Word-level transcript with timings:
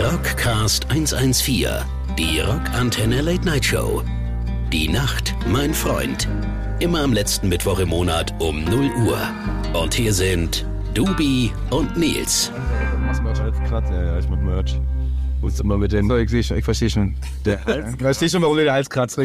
Rockcast 0.00 0.90
114, 0.90 1.68
die 2.18 2.40
Rockantenne 2.40 3.20
Late 3.20 3.44
Night 3.44 3.64
Show. 3.64 4.02
Die 4.72 4.88
Nacht, 4.88 5.34
mein 5.46 5.74
Freund. 5.74 6.28
Immer 6.80 7.02
am 7.02 7.12
letzten 7.12 7.48
Mittwoch 7.48 7.78
im 7.78 7.90
Monat 7.90 8.32
um 8.40 8.64
0 8.64 8.90
Uhr. 9.06 9.18
Und 9.74 9.94
hier 9.94 10.12
sind 10.12 10.64
Dubi 10.94 11.52
und 11.70 11.96
Nils. 11.96 12.50
Machst 13.06 13.22
Merch 13.22 13.40
als 13.40 13.58
Kratz? 13.68 13.90
Ja, 13.90 14.02
ja, 14.02 14.18
ich 14.18 14.28
mach 14.28 14.38
Merch. 14.38 14.80
Ist 15.46 15.60
immer 15.60 15.76
mit 15.76 15.92
den. 15.92 16.08
So, 16.08 16.16
ich, 16.16 16.30
sehe 16.30 16.42
schon, 16.42 16.56
ich 16.56 16.64
verstehe 16.64 16.88
schon. 16.88 17.14
Der 17.44 17.64
Hals? 17.64 17.94
Ich 17.94 18.00
verstehe 18.00 18.28
schon, 18.28 18.42
warum 18.42 18.56
du 18.56 18.64
der 18.64 18.72
Hals 18.72 18.88
kratzt. 18.88 19.18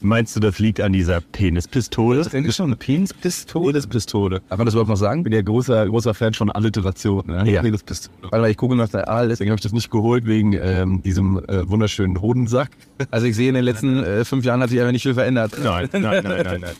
Meinst 0.00 0.36
du, 0.36 0.40
das 0.40 0.58
liegt 0.58 0.80
an 0.80 0.92
dieser 0.92 1.20
Penispistole? 1.20 2.18
Das 2.24 2.34
ist 2.34 2.56
schon 2.56 2.66
eine 2.66 2.76
Penispistole. 2.76 3.72
Penispistole. 3.72 4.40
Darf 4.48 4.58
man 4.58 4.66
das 4.66 4.74
überhaupt 4.74 4.90
noch 4.90 4.96
sagen? 4.96 5.20
Ich 5.20 5.24
bin 5.24 5.32
ja 5.32 5.42
großer, 5.42 5.86
großer 5.86 6.14
Fan 6.14 6.34
von 6.34 6.50
Alliteration. 6.50 7.24
Ne? 7.26 7.50
Ja. 7.50 7.62
Penispistole. 7.62 8.28
Mal, 8.30 8.50
ich 8.50 8.56
gucke 8.56 8.74
nach 8.76 8.88
der 8.88 9.08
Aal. 9.08 9.28
Deswegen 9.28 9.50
habe 9.50 9.58
ich 9.58 9.62
das 9.62 9.72
nicht 9.72 9.90
geholt, 9.90 10.26
wegen 10.26 10.54
ähm, 10.54 11.02
diesem 11.02 11.38
äh, 11.48 11.68
wunderschönen 11.68 12.20
Hodensack. 12.20 12.70
Also 13.10 13.26
ich 13.26 13.36
sehe, 13.36 13.48
in 13.48 13.54
den 13.54 13.64
letzten 13.64 14.02
äh, 14.02 14.24
fünf 14.24 14.44
Jahren 14.44 14.60
hat 14.60 14.70
sich 14.70 14.80
aber 14.80 14.92
nicht 14.92 15.02
viel 15.02 15.14
verändert. 15.14 15.52
Nein, 15.62 15.88
nein, 15.92 16.02
nein, 16.02 16.24
nein, 16.24 16.60
nein. 16.60 16.76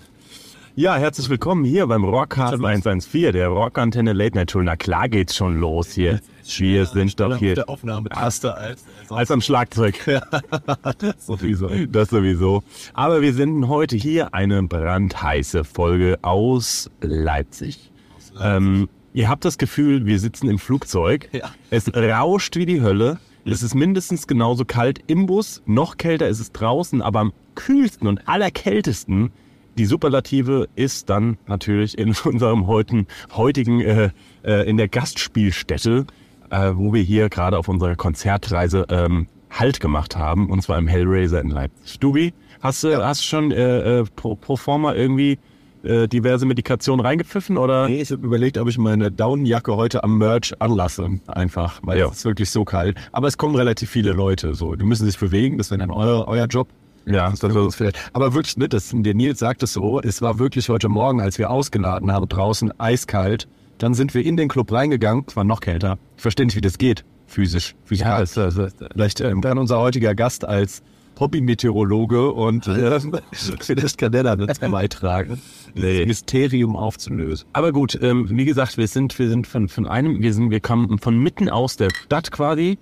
Ja, 0.81 0.97
herzlich 0.97 1.29
willkommen 1.29 1.67
hier 1.67 1.87
beim 1.89 2.05
Rockcast 2.05 2.55
114, 2.55 3.35
der 3.35 3.49
Rockantenne 3.49 4.15
Late 4.15 4.35
Night 4.35 4.51
Show. 4.51 4.63
Na 4.63 4.77
klar 4.77 5.11
geht's 5.11 5.37
schon 5.37 5.61
los 5.61 5.93
hier. 5.93 6.21
Wir 6.57 6.87
sind 6.87 7.21
doch 7.21 7.37
hier 7.37 7.55
der 7.55 7.69
Aufnahme 7.69 8.09
erster 8.09 8.57
als, 8.57 8.87
als 9.11 9.31
am 9.31 9.43
Schlagzeug. 9.43 9.99
sowieso. 11.19 11.69
Das 11.91 12.09
sowieso. 12.09 12.63
Aber 12.95 13.21
wir 13.21 13.35
senden 13.35 13.69
heute 13.69 13.95
hier 13.95 14.33
eine 14.33 14.63
brandheiße 14.63 15.65
Folge 15.65 16.19
aus 16.23 16.91
Leipzig. 17.03 17.93
Ähm, 18.41 18.89
ihr 19.13 19.29
habt 19.29 19.45
das 19.45 19.59
Gefühl, 19.59 20.07
wir 20.07 20.19
sitzen 20.19 20.49
im 20.49 20.59
Flugzeug. 20.59 21.29
Ja. 21.33 21.51
Es 21.69 21.95
rauscht 21.95 22.57
wie 22.57 22.65
die 22.65 22.81
Hölle. 22.81 23.19
Es 23.45 23.63
ist 23.63 23.75
mindestens 23.75 24.27
genauso 24.27 24.65
kalt 24.65 25.03
im 25.09 25.27
Bus. 25.27 25.61
Noch 25.67 25.99
kälter 25.99 26.27
ist 26.27 26.41
es 26.41 26.53
draußen, 26.53 27.03
aber 27.03 27.21
am 27.21 27.33
kühlsten 27.55 28.07
und 28.09 28.27
allerkältesten 28.27 29.31
die 29.79 29.87
Superlative 29.87 30.69
ist 30.75 31.11
dann 31.11 31.39
natürlich 31.47 31.97
in 31.99 32.15
unserem 32.25 32.67
heutigen, 32.67 33.07
heutigen 33.35 33.81
äh, 33.81 34.11
äh, 34.45 34.69
in 34.69 34.77
der 34.77 34.89
Gastspielstätte, 34.89 36.07
äh, 36.51 36.73
wo 36.75 36.93
wir 36.93 37.03
hier 37.03 37.29
gerade 37.29 37.59
auf 37.59 37.69
unserer 37.69 37.95
Konzertreise 37.97 38.87
ähm, 38.91 39.27
Halt 39.51 39.81
gemacht 39.81 40.15
haben, 40.17 40.49
und 40.49 40.63
zwar 40.63 40.79
im 40.79 40.87
Hellraiser 40.87 41.41
in 41.41 41.49
Leipzig. 41.51 41.99
Dubi, 41.99 42.33
hast 42.61 42.85
du 42.85 43.05
hast 43.05 43.21
du 43.23 43.25
schon 43.27 43.51
äh, 43.51 43.99
äh, 44.01 44.05
pro, 44.15 44.37
pro 44.37 44.55
forma 44.55 44.95
irgendwie 44.95 45.39
äh, 45.83 46.07
diverse 46.07 46.47
Medikationen 46.47 47.05
reingepfiffen 47.05 47.59
oder? 47.59 47.89
Nee, 47.89 48.01
ich 48.03 48.13
habe 48.13 48.25
überlegt, 48.25 48.59
ob 48.59 48.69
ich 48.69 48.79
meine 48.79 49.11
Daunenjacke 49.11 49.75
heute 49.75 50.05
am 50.05 50.19
Merch 50.19 50.55
anlasse. 50.61 51.19
Einfach, 51.27 51.81
weil 51.83 51.99
Ja. 51.99 52.07
es 52.07 52.19
ist 52.19 52.25
wirklich 52.27 52.51
so 52.51 52.65
kalt. 52.65 52.97
Aber 53.11 53.27
es 53.27 53.39
kommen 53.39 53.57
relativ 53.57 53.91
viele 53.91 54.13
Leute. 54.13 54.55
So, 54.55 54.77
die 54.77 54.85
müssen 54.85 55.05
sich 55.07 55.19
bewegen. 55.19 55.59
Das 55.59 55.71
wäre 55.73 55.79
dann 55.81 55.91
euer, 55.91 56.29
euer 56.29 56.47
Job. 56.47 56.69
Ja, 57.07 57.31
Das 57.31 57.43
ist 57.43 57.75
vielleicht. 57.77 57.99
Aber 58.13 58.35
wirklich, 58.35 58.57
ne, 58.57 58.69
das, 58.69 58.91
der 58.95 59.15
Nils 59.15 59.39
sagt 59.39 59.63
es 59.63 59.73
so, 59.73 60.01
es 60.01 60.21
war 60.23 60.39
wirklich 60.39 60.69
heute 60.69 60.89
Morgen, 60.89 61.21
als 61.21 61.39
wir 61.39 61.51
ausgeladen 61.51 62.13
haben, 62.13 62.29
draußen 62.29 62.79
eiskalt. 62.79 63.49
Dann 63.79 63.95
sind 63.95 64.13
wir 64.15 64.25
in 64.25 64.37
den 64.37 64.49
Club 64.49 64.71
reingegangen, 64.73 65.25
es 65.27 65.35
war 65.37 65.45
noch 65.45 65.61
kälter. 65.61 65.99
Ich 66.17 66.23
verstehe 66.23 66.45
nicht, 66.47 66.57
wie 66.57 66.61
das 66.61 66.77
geht, 66.79 67.05
physisch. 67.27 67.75
physikalisch. 67.85 68.37
Ja, 68.37 68.47
es- 68.49 68.75
Vielleicht 68.93 69.21
ähm, 69.21 69.41
dann 69.41 69.57
unser 69.59 69.79
heutiger 69.81 70.15
Gast 70.15 70.45
als 70.45 70.83
Hobby-Meteorologe 71.19 72.31
und 72.33 72.67
äh, 72.67 73.01
vielleicht 73.61 73.99
kann 73.99 74.13
der 74.13 74.23
da 74.23 74.37
dazu 74.37 74.71
beitragen, 74.71 75.41
Nee. 75.75 75.99
das 76.01 76.07
Mysterium 76.09 76.77
aufzulösen. 76.77 77.47
Aber 77.53 77.73
gut, 77.73 77.99
ähm, 78.03 78.27
wie 78.31 78.45
gesagt, 78.45 78.77
wir 78.77 78.87
sind, 78.89 79.19
wir 79.19 79.29
sind 79.29 79.47
von, 79.47 79.69
von 79.69 79.87
einem, 79.87 80.21
wir 80.21 80.35
sind, 80.35 80.51
wir 80.51 80.61
kommen 80.61 80.99
von 80.99 81.19
mitten 81.19 81.49
aus 81.49 81.77
der 81.77 81.91
Stadt 82.05 82.31
quasi. 82.33 82.79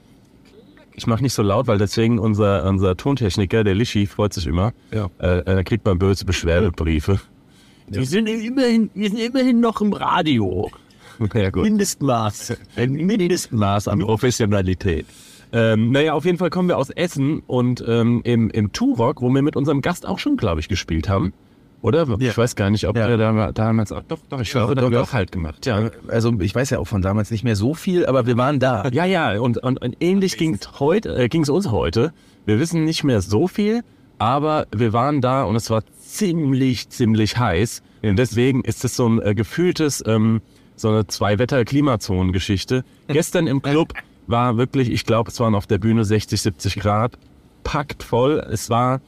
Ich 0.98 1.06
mache 1.06 1.22
nicht 1.22 1.32
so 1.32 1.42
laut, 1.42 1.68
weil 1.68 1.78
deswegen 1.78 2.18
unser, 2.18 2.68
unser 2.68 2.96
Tontechniker, 2.96 3.62
der 3.62 3.76
Lischi, 3.76 4.06
freut 4.06 4.32
sich 4.32 4.48
immer. 4.48 4.72
Ja. 4.90 5.08
Äh, 5.18 5.44
da 5.44 5.62
kriegt 5.62 5.84
man 5.84 5.96
böse 5.96 6.24
Beschwerdebriefe. 6.24 7.20
Wir 7.86 8.04
sind 8.04 8.26
immerhin, 8.26 8.90
wir 8.94 9.08
sind 9.08 9.20
immerhin 9.20 9.60
noch 9.60 9.80
im 9.80 9.92
Radio. 9.92 10.70
Ja, 11.34 11.50
gut. 11.50 11.64
Mindestmaß. 11.64 12.56
Ein 12.76 12.92
Mindestmaß 12.92 13.88
an 13.88 13.98
Professionalität. 13.98 15.04
Ähm, 15.50 15.90
naja, 15.90 16.12
auf 16.12 16.24
jeden 16.24 16.38
Fall 16.38 16.50
kommen 16.50 16.68
wir 16.68 16.78
aus 16.78 16.90
Essen 16.90 17.42
und 17.48 17.82
ähm, 17.88 18.20
im, 18.22 18.50
im 18.50 18.72
Turok, 18.72 19.20
wo 19.20 19.28
wir 19.28 19.42
mit 19.42 19.56
unserem 19.56 19.80
Gast 19.80 20.06
auch 20.06 20.20
schon, 20.20 20.36
glaube 20.36 20.60
ich, 20.60 20.68
gespielt 20.68 21.08
haben. 21.08 21.32
Oder? 21.80 22.06
Ich 22.18 22.36
weiß 22.36 22.56
gar 22.56 22.70
nicht, 22.70 22.86
ob 22.88 22.96
Ja. 22.96 23.08
wir 23.08 23.16
da, 23.16 23.52
damals 23.52 23.92
auch. 23.92 24.02
Doch, 24.08 24.18
doch, 24.28 24.40
ich 24.40 24.50
glaube, 24.50 24.74
da 24.74 24.82
haben 24.82 24.90
wir 24.90 24.98
doch. 24.98 25.08
auch 25.08 25.12
halt 25.12 25.30
gemacht. 25.30 25.64
Ja, 25.66 25.90
Also 26.08 26.32
ich 26.40 26.54
weiß 26.54 26.70
ja 26.70 26.78
auch 26.80 26.86
von 26.88 27.02
damals 27.02 27.30
nicht 27.30 27.44
mehr 27.44 27.54
so 27.56 27.74
viel, 27.74 28.04
aber 28.06 28.26
wir 28.26 28.36
waren 28.36 28.58
da. 28.58 28.88
Ja, 28.88 29.04
ja, 29.04 29.38
und, 29.38 29.58
und, 29.58 29.80
und 29.80 29.96
ähnlich 30.00 30.36
ging 30.38 30.54
es 30.54 30.80
heute, 30.80 31.14
äh, 31.16 31.28
ging's 31.28 31.48
uns 31.48 31.70
heute. 31.70 32.12
Wir 32.46 32.58
wissen 32.58 32.84
nicht 32.84 33.04
mehr 33.04 33.20
so 33.20 33.46
viel, 33.46 33.82
aber 34.18 34.66
wir 34.74 34.92
waren 34.92 35.20
da 35.20 35.44
und 35.44 35.54
es 35.54 35.70
war 35.70 35.82
ziemlich, 36.00 36.88
ziemlich 36.88 37.38
heiß. 37.38 37.82
Und 38.02 38.16
deswegen 38.16 38.62
ist 38.64 38.84
es 38.84 38.96
so 38.96 39.06
ein 39.08 39.20
äh, 39.22 39.34
gefühltes, 39.34 40.02
ähm, 40.06 40.40
so 40.76 40.88
eine 40.88 41.06
Zwei-Wetter-Klimazonen-Geschichte. 41.06 42.84
Gestern 43.08 43.46
im 43.46 43.62
Club 43.62 43.92
war 44.26 44.56
wirklich, 44.56 44.90
ich 44.90 45.04
glaube, 45.04 45.30
es 45.30 45.38
waren 45.40 45.54
auf 45.54 45.66
der 45.66 45.78
Bühne 45.78 46.04
60, 46.04 46.40
70 46.40 46.76
Grad, 46.76 47.18
packt 47.64 48.02
voll. 48.02 48.44
Es 48.50 48.70
war 48.70 49.00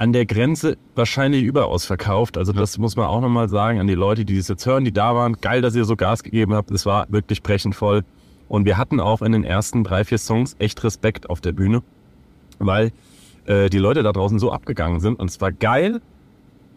an 0.00 0.14
der 0.14 0.24
Grenze 0.24 0.78
wahrscheinlich 0.94 1.42
überaus 1.42 1.84
verkauft. 1.84 2.38
Also 2.38 2.52
das 2.52 2.78
muss 2.78 2.96
man 2.96 3.04
auch 3.04 3.20
nochmal 3.20 3.50
sagen 3.50 3.80
an 3.80 3.86
die 3.86 3.94
Leute, 3.94 4.24
die 4.24 4.38
das 4.38 4.48
jetzt 4.48 4.64
hören, 4.64 4.82
die 4.82 4.92
da 4.92 5.14
waren. 5.14 5.34
Geil, 5.34 5.60
dass 5.60 5.74
ihr 5.74 5.84
so 5.84 5.94
Gas 5.94 6.22
gegeben 6.22 6.54
habt. 6.54 6.70
Es 6.70 6.86
war 6.86 7.06
wirklich 7.10 7.42
brechend 7.42 7.74
voll. 7.74 8.02
Und 8.48 8.64
wir 8.64 8.78
hatten 8.78 8.98
auch 8.98 9.20
in 9.20 9.32
den 9.32 9.44
ersten 9.44 9.84
drei, 9.84 10.04
vier 10.04 10.16
Songs 10.16 10.56
echt 10.58 10.82
Respekt 10.84 11.28
auf 11.28 11.42
der 11.42 11.52
Bühne, 11.52 11.82
weil 12.58 12.92
äh, 13.44 13.68
die 13.68 13.76
Leute 13.76 14.02
da 14.02 14.12
draußen 14.12 14.38
so 14.38 14.50
abgegangen 14.50 15.00
sind. 15.00 15.20
Und 15.20 15.28
es 15.28 15.38
war 15.42 15.52
geil. 15.52 16.00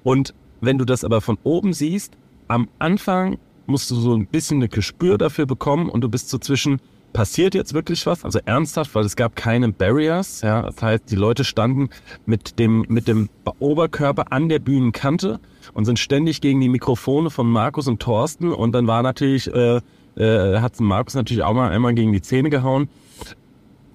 Und 0.04 0.34
wenn 0.60 0.78
du 0.78 0.84
das 0.84 1.06
aber 1.06 1.22
von 1.22 1.38
oben 1.44 1.72
siehst, 1.72 2.18
am 2.50 2.68
Anfang 2.78 3.38
musst 3.68 3.90
du 3.90 3.96
so 3.96 4.14
ein 4.14 4.28
bisschen 4.28 4.62
ein 4.62 4.68
Gespür 4.68 5.18
dafür 5.18 5.46
bekommen 5.46 5.88
und 5.88 6.02
du 6.02 6.10
bist 6.10 6.28
so 6.28 6.40
zwischen, 6.40 6.82
passiert 7.14 7.56
jetzt 7.56 7.74
wirklich 7.74 8.06
was? 8.06 8.26
Also 8.26 8.40
ernsthaft, 8.44 8.94
weil 8.96 9.06
es 9.06 9.16
gab 9.16 9.36
keine 9.36 9.72
Barriers. 9.72 10.42
Ja, 10.42 10.64
das 10.64 10.82
heißt, 10.82 11.10
die 11.10 11.16
Leute 11.16 11.44
standen 11.44 11.90
mit 12.26 12.60
dem, 12.60 12.86
mit 12.90 13.08
dem 13.08 13.30
Oberkörper 13.60 14.32
an 14.32 14.50
der 14.50 14.60
Bühnenkante 14.60 15.40
und 15.74 15.86
sind 15.86 16.00
ständig 16.00 16.42
gegen 16.42 16.60
die 16.60 16.70
Mikrofone 16.70 17.30
von 17.30 17.50
Markus 17.50 17.88
und 17.88 18.02
Thorsten. 18.02 18.52
Und 18.52 18.74
dann 18.74 18.88
war 18.88 19.04
natürlich, 19.04 19.54
äh, 19.54 19.80
äh, 20.18 20.60
hat 20.60 20.80
Markus 20.80 21.14
natürlich 21.14 21.44
auch 21.44 21.54
mal 21.54 21.70
einmal 21.70 21.94
gegen 21.94 22.12
die 22.12 22.22
Zähne 22.22 22.50
gehauen. 22.50 22.90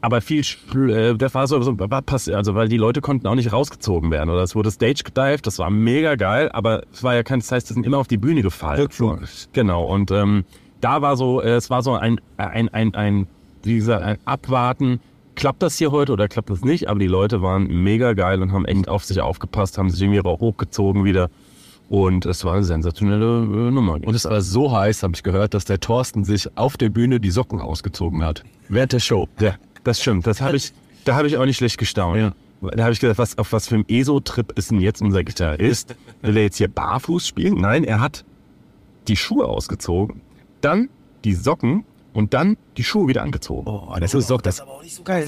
Aber 0.00 0.20
viel, 0.20 0.44
äh, 0.74 1.16
der 1.16 1.34
war 1.34 1.48
so, 1.48 1.78
war 1.78 2.04
also 2.06 2.54
weil 2.54 2.68
die 2.68 2.76
Leute 2.76 3.00
konnten 3.00 3.26
auch 3.26 3.34
nicht 3.34 3.52
rausgezogen 3.52 4.12
werden. 4.12 4.30
Oder 4.30 4.42
es 4.42 4.54
wurde 4.54 4.70
Stage 4.70 5.02
gedived, 5.04 5.44
das 5.46 5.58
war 5.58 5.70
mega 5.70 6.14
geil, 6.14 6.50
aber 6.52 6.84
es 6.92 7.02
war 7.02 7.16
ja 7.16 7.24
kein, 7.24 7.40
das 7.40 7.50
heißt, 7.50 7.68
die 7.68 7.74
sind 7.74 7.84
immer 7.84 7.98
auf 7.98 8.06
die 8.06 8.16
Bühne 8.16 8.42
gefallen. 8.42 8.80
Rückflug. 8.80 9.22
Genau, 9.52 9.84
und 9.84 10.12
ähm, 10.12 10.44
da 10.80 11.02
war 11.02 11.16
so, 11.16 11.40
äh, 11.40 11.50
es 11.50 11.70
war 11.70 11.82
so 11.82 11.94
ein, 11.94 12.20
ein, 12.36 12.68
ein, 12.68 12.94
ein, 12.94 13.26
wie 13.62 13.76
gesagt, 13.76 14.02
ein 14.04 14.18
Abwarten. 14.24 15.00
Klappt 15.34 15.62
das 15.62 15.78
hier 15.78 15.92
heute 15.92 16.12
oder 16.12 16.26
klappt 16.26 16.50
das 16.50 16.62
nicht? 16.62 16.88
Aber 16.88 16.98
die 16.98 17.06
Leute 17.06 17.42
waren 17.42 17.66
mega 17.68 18.12
geil 18.12 18.42
und 18.42 18.52
haben 18.52 18.64
echt 18.64 18.88
auf 18.88 19.04
sich 19.04 19.20
aufgepasst, 19.20 19.78
haben 19.78 19.90
sich 19.90 20.00
irgendwie 20.02 20.20
auch 20.20 20.40
hochgezogen 20.40 21.04
wieder. 21.04 21.30
Und 21.88 22.26
es 22.26 22.44
war 22.44 22.54
eine 22.54 22.64
sensationelle 22.64 23.44
äh, 23.44 23.70
Nummer. 23.70 23.94
Und 23.94 24.10
es 24.10 24.16
ist 24.16 24.26
aber 24.26 24.42
so 24.42 24.72
heiß, 24.72 25.02
habe 25.02 25.14
ich 25.14 25.22
gehört, 25.22 25.54
dass 25.54 25.64
der 25.64 25.80
Thorsten 25.80 26.24
sich 26.24 26.56
auf 26.56 26.76
der 26.76 26.90
Bühne 26.90 27.18
die 27.18 27.30
Socken 27.30 27.60
ausgezogen 27.60 28.24
hat. 28.24 28.44
Während 28.68 28.92
der 28.92 29.00
Show. 29.00 29.28
Ja, 29.40 29.54
das 29.84 30.00
stimmt. 30.00 30.26
Das 30.26 30.40
habe 30.40 30.56
ich, 30.56 30.72
da 31.04 31.14
habe 31.14 31.28
ich 31.28 31.38
auch 31.38 31.46
nicht 31.46 31.56
schlecht 31.56 31.78
gestaunt. 31.78 32.18
Ja. 32.18 32.32
Da 32.60 32.82
habe 32.82 32.92
ich 32.92 33.00
gedacht, 33.00 33.18
was, 33.18 33.38
auf 33.38 33.52
was 33.52 33.68
für 33.68 33.76
einem 33.76 33.84
ESO-Trip 33.88 34.52
ist 34.56 34.70
denn 34.70 34.80
jetzt 34.80 35.00
unser 35.00 35.22
Gitarrist? 35.22 35.94
Will 36.22 36.36
er 36.36 36.42
jetzt 36.42 36.56
hier 36.56 36.68
barfuß 36.68 37.26
spielen? 37.26 37.54
Nein, 37.54 37.84
er 37.84 38.00
hat 38.00 38.24
die 39.06 39.16
Schuhe 39.16 39.46
ausgezogen, 39.46 40.20
dann 40.60 40.88
die 41.24 41.34
Socken 41.34 41.84
und 42.14 42.34
dann 42.34 42.56
die 42.76 42.82
Schuhe 42.84 43.06
wieder 43.08 43.22
angezogen. 43.22 43.68
Oh, 43.68 43.94
das 44.00 44.14
ist 44.14 44.30
doch 44.30 44.40
das. 44.40 44.62
Geil, 45.04 45.24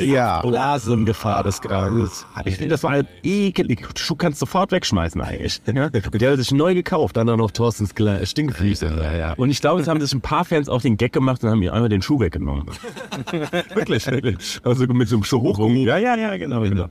ja. 0.00 0.42
Blasengefahr 0.42 1.42
des 1.44 1.60
Grades. 1.62 2.26
Ich 2.44 2.56
finde, 2.56 2.70
das 2.70 2.82
war 2.82 2.90
halt 2.90 3.06
ekelig. 3.22 3.86
Die 3.94 4.00
Schuhe 4.00 4.16
kannst 4.18 4.42
du 4.42 4.46
sofort 4.46 4.72
wegschmeißen 4.72 5.20
eigentlich. 5.20 5.62
Ja? 5.72 5.88
Die 5.88 6.26
hat 6.26 6.36
sich 6.38 6.52
neu 6.52 6.74
gekauft. 6.74 7.16
Dann 7.16 7.26
noch 7.26 7.50
Thorstens 7.52 7.94
Kle- 7.94 8.26
Stinkfüße. 8.26 8.86
Ja, 9.02 9.16
ja. 9.16 9.32
Und 9.34 9.50
ich 9.50 9.60
glaube, 9.60 9.80
es 9.80 9.88
haben 9.88 10.00
sich 10.00 10.12
ein 10.12 10.20
paar 10.20 10.44
Fans 10.44 10.68
auch 10.68 10.82
den 10.82 10.96
Gag 10.96 11.12
gemacht 11.12 11.42
und 11.44 11.50
haben 11.50 11.60
mir 11.60 11.72
einmal 11.72 11.88
den 11.88 12.02
Schuh 12.02 12.20
weggenommen. 12.20 12.66
wirklich, 13.74 14.06
wirklich. 14.06 14.60
Also 14.62 14.86
mit 14.86 15.08
so 15.08 15.16
einem 15.16 15.24
Schuh 15.24 15.54
Ja, 15.86 15.96
ja, 15.96 16.16
ja, 16.16 16.36
genau. 16.36 16.60
genau. 16.62 16.88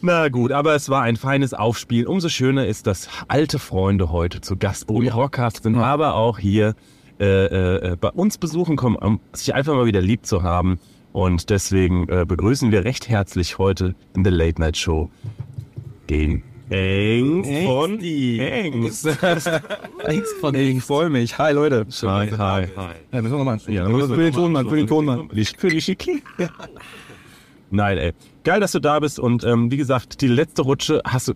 Na 0.00 0.28
gut, 0.28 0.52
aber 0.52 0.74
es 0.74 0.88
war 0.88 1.02
ein 1.02 1.16
feines 1.16 1.54
Aufspiel. 1.54 2.06
Umso 2.06 2.28
schöner 2.28 2.66
ist, 2.66 2.86
dass 2.86 3.08
alte 3.28 3.58
Freunde 3.58 4.10
heute 4.12 4.40
zu 4.40 4.56
Gast 4.56 4.88
im 4.88 5.08
Rockcast 5.08 5.62
sind, 5.62 5.76
aber 5.76 6.14
auch 6.14 6.38
hier 6.38 6.74
äh, 7.20 7.92
äh, 7.92 7.96
bei 7.96 8.10
uns 8.10 8.38
besuchen 8.38 8.76
kommen, 8.76 8.96
um 8.96 9.20
sich 9.32 9.54
einfach 9.54 9.74
mal 9.74 9.86
wieder 9.86 10.00
lieb 10.00 10.26
zu 10.26 10.42
haben. 10.42 10.78
Und 11.12 11.48
deswegen 11.50 12.08
äh, 12.08 12.24
begrüßen 12.26 12.72
wir 12.72 12.84
recht 12.84 13.08
herzlich 13.08 13.58
heute 13.58 13.94
in 14.16 14.24
der 14.24 14.32
Late 14.32 14.60
Night 14.60 14.76
Show 14.76 15.10
den 16.10 16.42
Engst 16.70 17.50
von 17.64 18.00
Engst. 18.00 19.06
Angst 20.04 20.34
von 20.40 20.54
ich 20.54 20.82
freue 20.82 21.10
mich. 21.10 21.38
Hi 21.38 21.52
Leute. 21.52 21.86
Hi, 22.02 22.30
hi, 22.30 22.66
hi. 22.76 22.94
Ja, 23.12 23.22
müssen 23.22 23.36
wir 23.36 23.44
mal. 23.44 23.58
Ja, 23.68 23.86
für 23.86 24.16
den 24.16 24.32
Tonmann, 24.32 24.68
für 24.68 24.76
den 24.76 24.86
Tonmann. 24.86 25.28
Für 25.28 25.68
die 25.68 25.80
Schicki. 25.80 26.22
Nein, 27.74 27.98
ey. 27.98 28.12
Geil, 28.44 28.60
dass 28.60 28.72
du 28.72 28.78
da 28.78 29.00
bist 29.00 29.18
und 29.18 29.42
ähm, 29.42 29.70
wie 29.70 29.76
gesagt, 29.76 30.20
die 30.20 30.28
letzte 30.28 30.62
Rutsche 30.62 31.02
hast 31.04 31.28
du, 31.28 31.32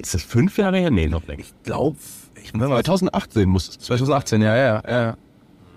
ist 0.00 0.14
das 0.14 0.22
fünf 0.22 0.56
Jahre 0.56 0.78
her? 0.78 0.90
Nee, 0.90 1.08
noch 1.08 1.26
länger. 1.26 1.42
Glaub, 1.64 1.96
ich 2.42 2.54
muss 2.54 2.68
mal 2.68 2.84
2018 2.84 3.48
muss 3.48 3.68
es. 3.68 3.78
2018, 3.80 4.40
ja, 4.40 4.56
ja, 4.56 4.82
ja. 4.88 5.16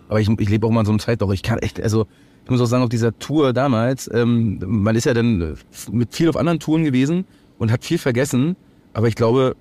Aber 0.09 0.21
ich, 0.21 0.29
ich 0.29 0.49
lebe 0.49 0.67
auch 0.67 0.71
mal 0.71 0.81
in 0.81 0.85
so 0.85 0.91
einem 0.91 0.99
Zeitloch. 0.99 1.31
Ich 1.33 1.41
kann 1.41 1.57
echt, 1.59 1.81
also 1.81 2.05
ich 2.43 2.49
muss 2.51 2.61
auch 2.61 2.65
sagen, 2.65 2.83
auf 2.83 2.89
dieser 2.89 3.17
Tour 3.17 3.53
damals, 3.53 4.09
ähm, 4.13 4.59
man 4.65 4.95
ist 4.95 5.05
ja 5.05 5.15
dann 5.15 5.57
mit 5.91 6.13
viel 6.13 6.29
auf 6.29 6.37
anderen 6.37 6.59
Touren 6.59 6.83
gewesen 6.83 7.25
und 7.57 7.71
hat 7.71 7.83
viel 7.83 7.97
vergessen. 7.97 8.55
Aber 8.93 9.07
ich 9.07 9.15
glaube, 9.15 9.55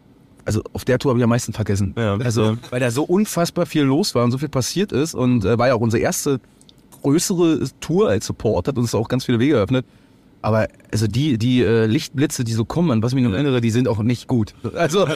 also 0.44 0.62
auf 0.74 0.84
der 0.84 0.98
Tour 0.98 1.12
habe 1.12 1.20
ich 1.20 1.24
am 1.24 1.30
meisten 1.30 1.54
vergessen. 1.54 1.94
Ja. 1.96 2.16
Also, 2.16 2.58
weil 2.68 2.80
da 2.80 2.90
so 2.90 3.04
unfassbar 3.04 3.64
viel 3.64 3.84
los 3.84 4.14
war 4.14 4.24
und 4.24 4.32
so 4.32 4.38
viel 4.38 4.50
passiert 4.50 4.92
ist 4.92 5.14
und 5.14 5.46
äh, 5.46 5.56
war 5.58 5.68
ja 5.68 5.74
auch 5.74 5.80
unsere 5.80 6.02
erste 6.02 6.40
größere 7.02 7.60
Tour 7.80 8.08
als 8.08 8.26
Support, 8.26 8.68
hat 8.68 8.76
uns 8.76 8.94
auch 8.94 9.08
ganz 9.08 9.24
viele 9.24 9.38
Wege 9.38 9.54
eröffnet. 9.56 9.86
Aber 10.42 10.68
also 10.90 11.06
die, 11.06 11.38
die 11.38 11.62
äh, 11.62 11.86
Lichtblitze, 11.86 12.42
die 12.42 12.52
so 12.52 12.64
kommen, 12.64 12.90
an 12.90 13.02
was 13.02 13.12
ich 13.12 13.14
mich 13.14 13.24
noch 13.24 13.32
erinnere, 13.32 13.60
die 13.60 13.70
sind 13.70 13.86
auch 13.86 14.02
nicht 14.02 14.26
gut. 14.26 14.54
Also 14.74 15.06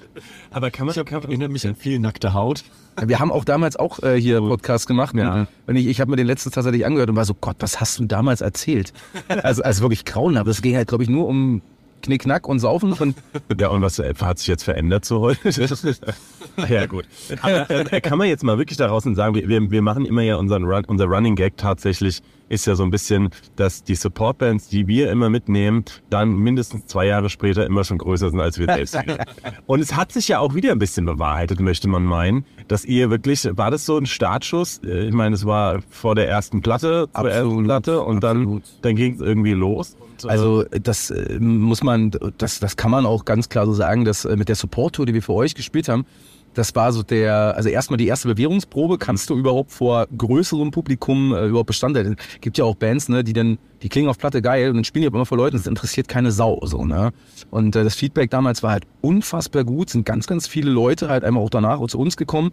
Aber 0.50 0.70
kann 0.70 0.86
man, 0.86 0.94
Ich 0.94 1.12
erinnere 1.12 1.48
mich 1.48 1.66
an 1.66 1.74
viel 1.74 1.98
nackte 1.98 2.34
Haut. 2.34 2.64
wir 3.02 3.18
haben 3.18 3.32
auch 3.32 3.44
damals 3.44 3.76
auch 3.76 4.02
äh, 4.02 4.20
hier 4.20 4.40
Podcast 4.40 4.86
gemacht. 4.86 5.14
Ja. 5.16 5.46
Und 5.66 5.76
ich, 5.76 5.86
ich 5.86 6.00
habe 6.00 6.10
mir 6.10 6.16
den 6.16 6.26
letzten 6.26 6.50
tatsächlich 6.50 6.84
angehört 6.84 7.08
und 7.08 7.16
war 7.16 7.24
so, 7.24 7.34
Gott, 7.34 7.56
was 7.60 7.80
hast 7.80 7.98
du 7.98 8.04
damals 8.04 8.42
erzählt? 8.42 8.92
Also, 9.28 9.62
also 9.62 9.82
wirklich 9.82 10.04
grauenhaft. 10.04 10.46
Es 10.48 10.60
ging 10.60 10.76
halt, 10.76 10.88
glaube 10.88 11.02
ich, 11.02 11.08
nur 11.10 11.26
um 11.26 11.62
Knickknack 12.04 12.48
und 12.48 12.60
Saufen 12.60 12.92
und 12.92 13.16
Ja, 13.60 13.68
und 13.68 13.82
was 13.82 13.98
äh, 13.98 14.14
hat 14.20 14.38
sich 14.38 14.48
jetzt 14.48 14.64
verändert 14.64 15.04
zu 15.04 15.20
heute? 15.20 15.50
ja, 16.68 16.86
gut. 16.86 17.06
Aber, 17.42 17.70
äh, 17.70 18.00
kann 18.00 18.18
man 18.18 18.28
jetzt 18.28 18.44
mal 18.44 18.58
wirklich 18.58 18.76
daraus 18.76 19.04
sagen, 19.04 19.34
wir, 19.34 19.70
wir, 19.70 19.82
machen 19.82 20.06
immer 20.06 20.22
ja 20.22 20.36
unseren 20.36 20.64
Run, 20.64 20.84
unser 20.86 21.06
Running 21.06 21.36
Gag 21.36 21.56
tatsächlich 21.56 22.22
ist 22.48 22.66
ja 22.66 22.74
so 22.74 22.82
ein 22.82 22.90
bisschen, 22.90 23.30
dass 23.56 23.84
die 23.84 23.94
Supportbands, 23.94 24.68
die 24.68 24.86
wir 24.86 25.10
immer 25.10 25.30
mitnehmen, 25.30 25.84
dann 26.10 26.36
mindestens 26.36 26.86
zwei 26.86 27.06
Jahre 27.06 27.30
später 27.30 27.66
immer 27.66 27.84
schon 27.84 27.98
größer 27.98 28.30
sind 28.30 28.40
als 28.40 28.58
wir 28.58 28.66
selbst. 28.66 28.98
und 29.66 29.80
es 29.80 29.96
hat 29.96 30.12
sich 30.12 30.28
ja 30.28 30.38
auch 30.38 30.54
wieder 30.54 30.72
ein 30.72 30.78
bisschen 30.78 31.06
bewahrheitet, 31.06 31.60
möchte 31.60 31.88
man 31.88 32.04
meinen, 32.04 32.44
dass 32.68 32.84
ihr 32.84 33.10
wirklich, 33.10 33.48
war 33.52 33.70
das 33.70 33.86
so 33.86 33.96
ein 33.96 34.06
Startschuss? 34.06 34.80
Äh, 34.84 35.08
Ich 35.08 35.14
meine, 35.14 35.34
es 35.34 35.46
war 35.46 35.80
vor 35.88 36.14
der 36.14 36.28
ersten 36.28 36.60
Platte, 36.60 37.08
zur 37.14 37.30
ersten. 37.30 37.64
Platte 37.64 38.00
und 38.00 38.22
dann, 38.22 38.42
Absolut. 38.42 38.62
dann 38.82 38.96
ging 38.96 39.14
es 39.14 39.20
irgendwie 39.20 39.52
los. 39.52 39.96
Also 40.24 40.64
das 40.64 41.10
äh, 41.10 41.38
muss 41.38 41.82
man, 41.82 42.12
das, 42.38 42.60
das 42.60 42.76
kann 42.76 42.90
man 42.90 43.06
auch 43.06 43.24
ganz 43.24 43.48
klar 43.48 43.66
so 43.66 43.74
sagen, 43.74 44.04
dass 44.04 44.24
äh, 44.24 44.36
mit 44.36 44.48
der 44.48 44.56
Support-Tour, 44.56 45.06
die 45.06 45.14
wir 45.14 45.22
für 45.22 45.34
euch 45.34 45.54
gespielt 45.54 45.88
haben, 45.88 46.06
das 46.54 46.74
war 46.74 46.92
so 46.92 47.02
der, 47.02 47.56
also 47.56 47.68
erstmal 47.68 47.96
die 47.96 48.06
erste 48.06 48.28
Bewährungsprobe, 48.28 48.98
kannst 48.98 49.28
du 49.28 49.36
überhaupt 49.36 49.72
vor 49.72 50.06
größerem 50.16 50.70
Publikum 50.70 51.34
äh, 51.34 51.46
überhaupt 51.46 51.66
Bestand 51.66 51.96
halten. 51.96 52.16
Gibt 52.40 52.58
ja 52.58 52.64
auch 52.64 52.76
Bands, 52.76 53.08
ne, 53.08 53.24
die 53.24 53.32
dann, 53.32 53.58
die 53.82 53.88
klingen 53.88 54.08
auf 54.08 54.18
Platte 54.18 54.40
geil 54.40 54.70
und 54.70 54.76
dann 54.76 54.84
spielen 54.84 55.02
die 55.02 55.06
aber 55.08 55.18
immer 55.18 55.26
vor 55.26 55.38
Leuten, 55.38 55.56
das 55.56 55.66
interessiert 55.66 56.08
keine 56.08 56.32
Sau, 56.32 56.60
so, 56.64 56.84
ne. 56.84 57.12
Und 57.50 57.76
äh, 57.76 57.84
das 57.84 57.94
Feedback 57.94 58.30
damals 58.30 58.62
war 58.62 58.70
halt 58.70 58.84
unfassbar 59.00 59.64
gut, 59.64 59.90
sind 59.90 60.06
ganz, 60.06 60.26
ganz 60.26 60.46
viele 60.46 60.70
Leute 60.70 61.08
halt 61.08 61.24
einmal 61.24 61.42
auch 61.42 61.50
danach 61.50 61.80
auch 61.80 61.88
zu 61.88 61.98
uns 61.98 62.16
gekommen 62.16 62.52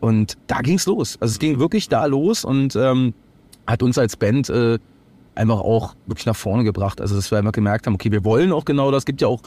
und 0.00 0.38
da 0.46 0.60
ging's 0.60 0.86
los. 0.86 1.18
Also 1.20 1.32
es 1.32 1.38
ging 1.38 1.58
wirklich 1.58 1.88
da 1.88 2.06
los 2.06 2.44
und 2.44 2.76
ähm, 2.76 3.14
hat 3.66 3.82
uns 3.82 3.98
als 3.98 4.16
Band 4.16 4.48
äh, 4.48 4.78
einfach 5.34 5.60
auch 5.60 5.94
wirklich 6.06 6.26
nach 6.26 6.36
vorne 6.36 6.64
gebracht. 6.64 7.00
Also 7.00 7.16
dass 7.16 7.30
wir 7.30 7.38
einfach 7.38 7.52
gemerkt 7.52 7.86
haben, 7.86 7.94
okay, 7.94 8.10
wir 8.10 8.24
wollen 8.24 8.52
auch 8.52 8.64
genau 8.64 8.90
das. 8.90 9.04
Gibt 9.04 9.20
ja 9.20 9.28
auch, 9.28 9.42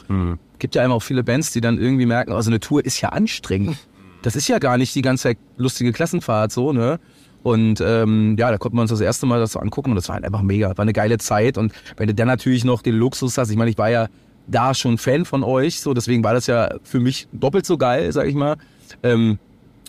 gibt 0.58 0.74
ja 0.74 0.82
einfach 0.82 0.96
auch 0.96 1.02
viele 1.02 1.22
Bands, 1.22 1.52
die 1.52 1.60
dann 1.60 1.78
irgendwie 1.78 2.06
merken, 2.06 2.32
also 2.32 2.50
eine 2.50 2.60
Tour 2.60 2.84
ist 2.84 3.00
ja 3.00 3.10
anstrengend. 3.10 3.76
Das 4.22 4.36
ist 4.36 4.48
ja 4.48 4.58
gar 4.58 4.78
nicht 4.78 4.94
die 4.94 5.02
ganze 5.02 5.24
Zeit 5.24 5.38
lustige 5.56 5.92
Klassenfahrt 5.92 6.50
so, 6.50 6.72
ne? 6.72 6.98
Und 7.42 7.82
ähm, 7.82 8.36
ja, 8.38 8.50
da 8.50 8.56
konnten 8.56 8.78
wir 8.78 8.80
uns 8.80 8.90
das 8.90 9.02
erste 9.02 9.26
Mal 9.26 9.38
das 9.38 9.52
so 9.52 9.60
angucken 9.60 9.90
und 9.90 9.96
das 9.96 10.08
war 10.08 10.14
halt 10.14 10.24
einfach 10.24 10.40
mega. 10.40 10.68
War 10.68 10.78
eine 10.78 10.94
geile 10.94 11.18
Zeit. 11.18 11.58
Und 11.58 11.74
wenn 11.98 12.06
du 12.06 12.14
dann 12.14 12.26
natürlich 12.26 12.64
noch 12.64 12.80
den 12.80 12.94
Luxus 12.94 13.36
hast, 13.36 13.50
ich 13.50 13.56
meine, 13.58 13.70
ich 13.70 13.76
war 13.76 13.90
ja 13.90 14.08
da 14.46 14.72
schon 14.72 14.96
Fan 14.96 15.26
von 15.26 15.44
euch, 15.44 15.80
so 15.80 15.92
deswegen 15.92 16.24
war 16.24 16.32
das 16.32 16.46
ja 16.46 16.70
für 16.82 17.00
mich 17.00 17.28
doppelt 17.32 17.66
so 17.66 17.76
geil, 17.76 18.10
sag 18.12 18.26
ich 18.26 18.34
mal. 18.34 18.56
Ähm, 19.02 19.38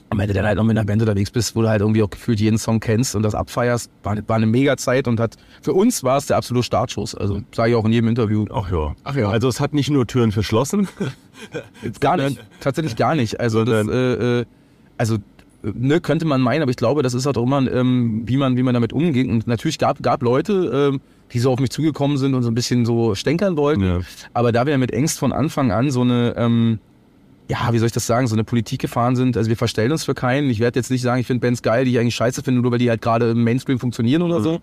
und 0.10 0.19
wenn 0.19 0.28
du 0.28 0.34
dann 0.34 0.46
halt 0.46 0.57
noch 0.57 0.63
mit 0.63 0.78
einer 0.78 0.86
Band 0.86 1.02
unterwegs 1.02 1.31
bist, 1.31 1.56
wo 1.56 1.62
du 1.62 1.69
halt 1.69 1.81
irgendwie 1.81 2.04
auch 2.04 2.10
gefühlt 2.10 2.40
jeden 2.40 2.57
Song 2.57 2.80
kennst 2.80 3.16
und 3.16 3.24
das 3.24 3.34
abfeierst, 3.34 3.90
war, 4.04 4.16
war 4.28 4.36
eine 4.36 4.46
mega 4.46 4.78
Zeit 4.78 5.07
und 5.07 5.19
hat 5.19 5.36
für 5.62 5.74
uns 5.74 6.04
war 6.04 6.18
es 6.18 6.28
der 6.28 6.38
absolute 6.38 6.63
Startschuss. 6.63 7.16
Also 7.16 7.42
sage 7.54 7.72
ich 7.72 7.75
auch 7.75 7.86
in 7.86 7.92
jedem 7.92 8.10
Interview. 8.10 8.46
Ach 8.54 8.72
ja. 8.72 8.96
Ach 9.04 9.16
ja. 9.16 9.30
Also 9.30 9.48
es 9.48 9.60
hat 9.60 9.74
nicht 9.74 9.90
nur 9.90 10.06
Türen 10.06 10.31
verschlossen. 10.31 10.88
Gar 12.00 12.18
nicht. 12.18 12.40
Tatsächlich 12.60 12.96
gar 12.96 13.16
nicht. 13.16 13.40
Also 13.40 13.66
das, 13.66 13.88
äh, 13.88 14.40
äh, 14.42 14.46
also 14.98 15.18
ne, 15.63 16.00
könnte 16.00 16.25
man 16.25 16.40
meinen, 16.40 16.62
aber 16.62 16.72
ich 16.72 16.78
glaube, 16.78 17.04
das 17.04 17.13
ist 17.13 17.25
halt 17.25 17.38
auch 17.38 17.44
immer, 17.44 17.69
ähm, 17.72 18.24
wie 18.25 18.38
man, 18.38 18.57
wie 18.57 18.63
man 18.63 18.74
damit 18.74 18.94
umgeht. 18.94 19.28
Und 19.28 19.48
natürlich 19.48 19.80
gab, 19.80 20.02
gab 20.02 20.22
Leute, 20.22 20.92
ähm, 20.94 21.02
die 21.34 21.40
so 21.40 21.52
auf 21.52 21.60
mich 21.60 21.72
zugekommen 21.72 22.18
sind 22.18 22.36
und 22.36 22.44
so 22.44 22.52
ein 22.52 22.56
bisschen 22.56 22.86
so 22.86 23.16
stänkern 23.16 23.57
wollten. 23.57 23.84
Ja. 23.84 24.00
Aber 24.34 24.52
da 24.52 24.66
wir 24.66 24.78
mit 24.78 24.92
Ängst 24.92 25.19
von 25.19 25.34
Anfang 25.34 25.72
an 25.72 25.90
so 25.92 26.02
eine, 26.02 26.36
ähm, 26.38 26.80
ja, 27.47 27.71
wie 27.71 27.77
soll 27.77 27.88
ich 27.88 27.92
das 27.92 28.07
sagen, 28.07 28.27
so 28.27 28.36
eine 28.36 28.44
Politik 28.44 28.81
gefahren 28.81 29.15
sind, 29.15 29.38
also 29.38 29.50
wir 29.50 29.57
verstellen 29.57 29.92
uns 29.92 30.03
für 30.03 30.15
keinen. 30.15 30.50
Ich 30.50 30.59
werde 30.59 30.80
jetzt 30.80 30.89
nicht 30.89 31.01
sagen, 31.01 31.21
ich 31.21 31.27
finde 31.27 31.42
Bands 31.42 31.62
geil, 31.62 31.86
die 31.86 31.92
ich 31.92 32.00
eigentlich 32.00 32.15
scheiße 32.15 32.42
finde, 32.42 32.62
nur 32.62 32.71
weil 32.71 32.80
die 32.80 32.89
halt 32.89 33.01
gerade 33.01 33.31
im 33.31 33.44
Mainstream 33.44 33.80
funktionieren 33.80 34.21
oder 34.21 34.42
so. 34.42 34.62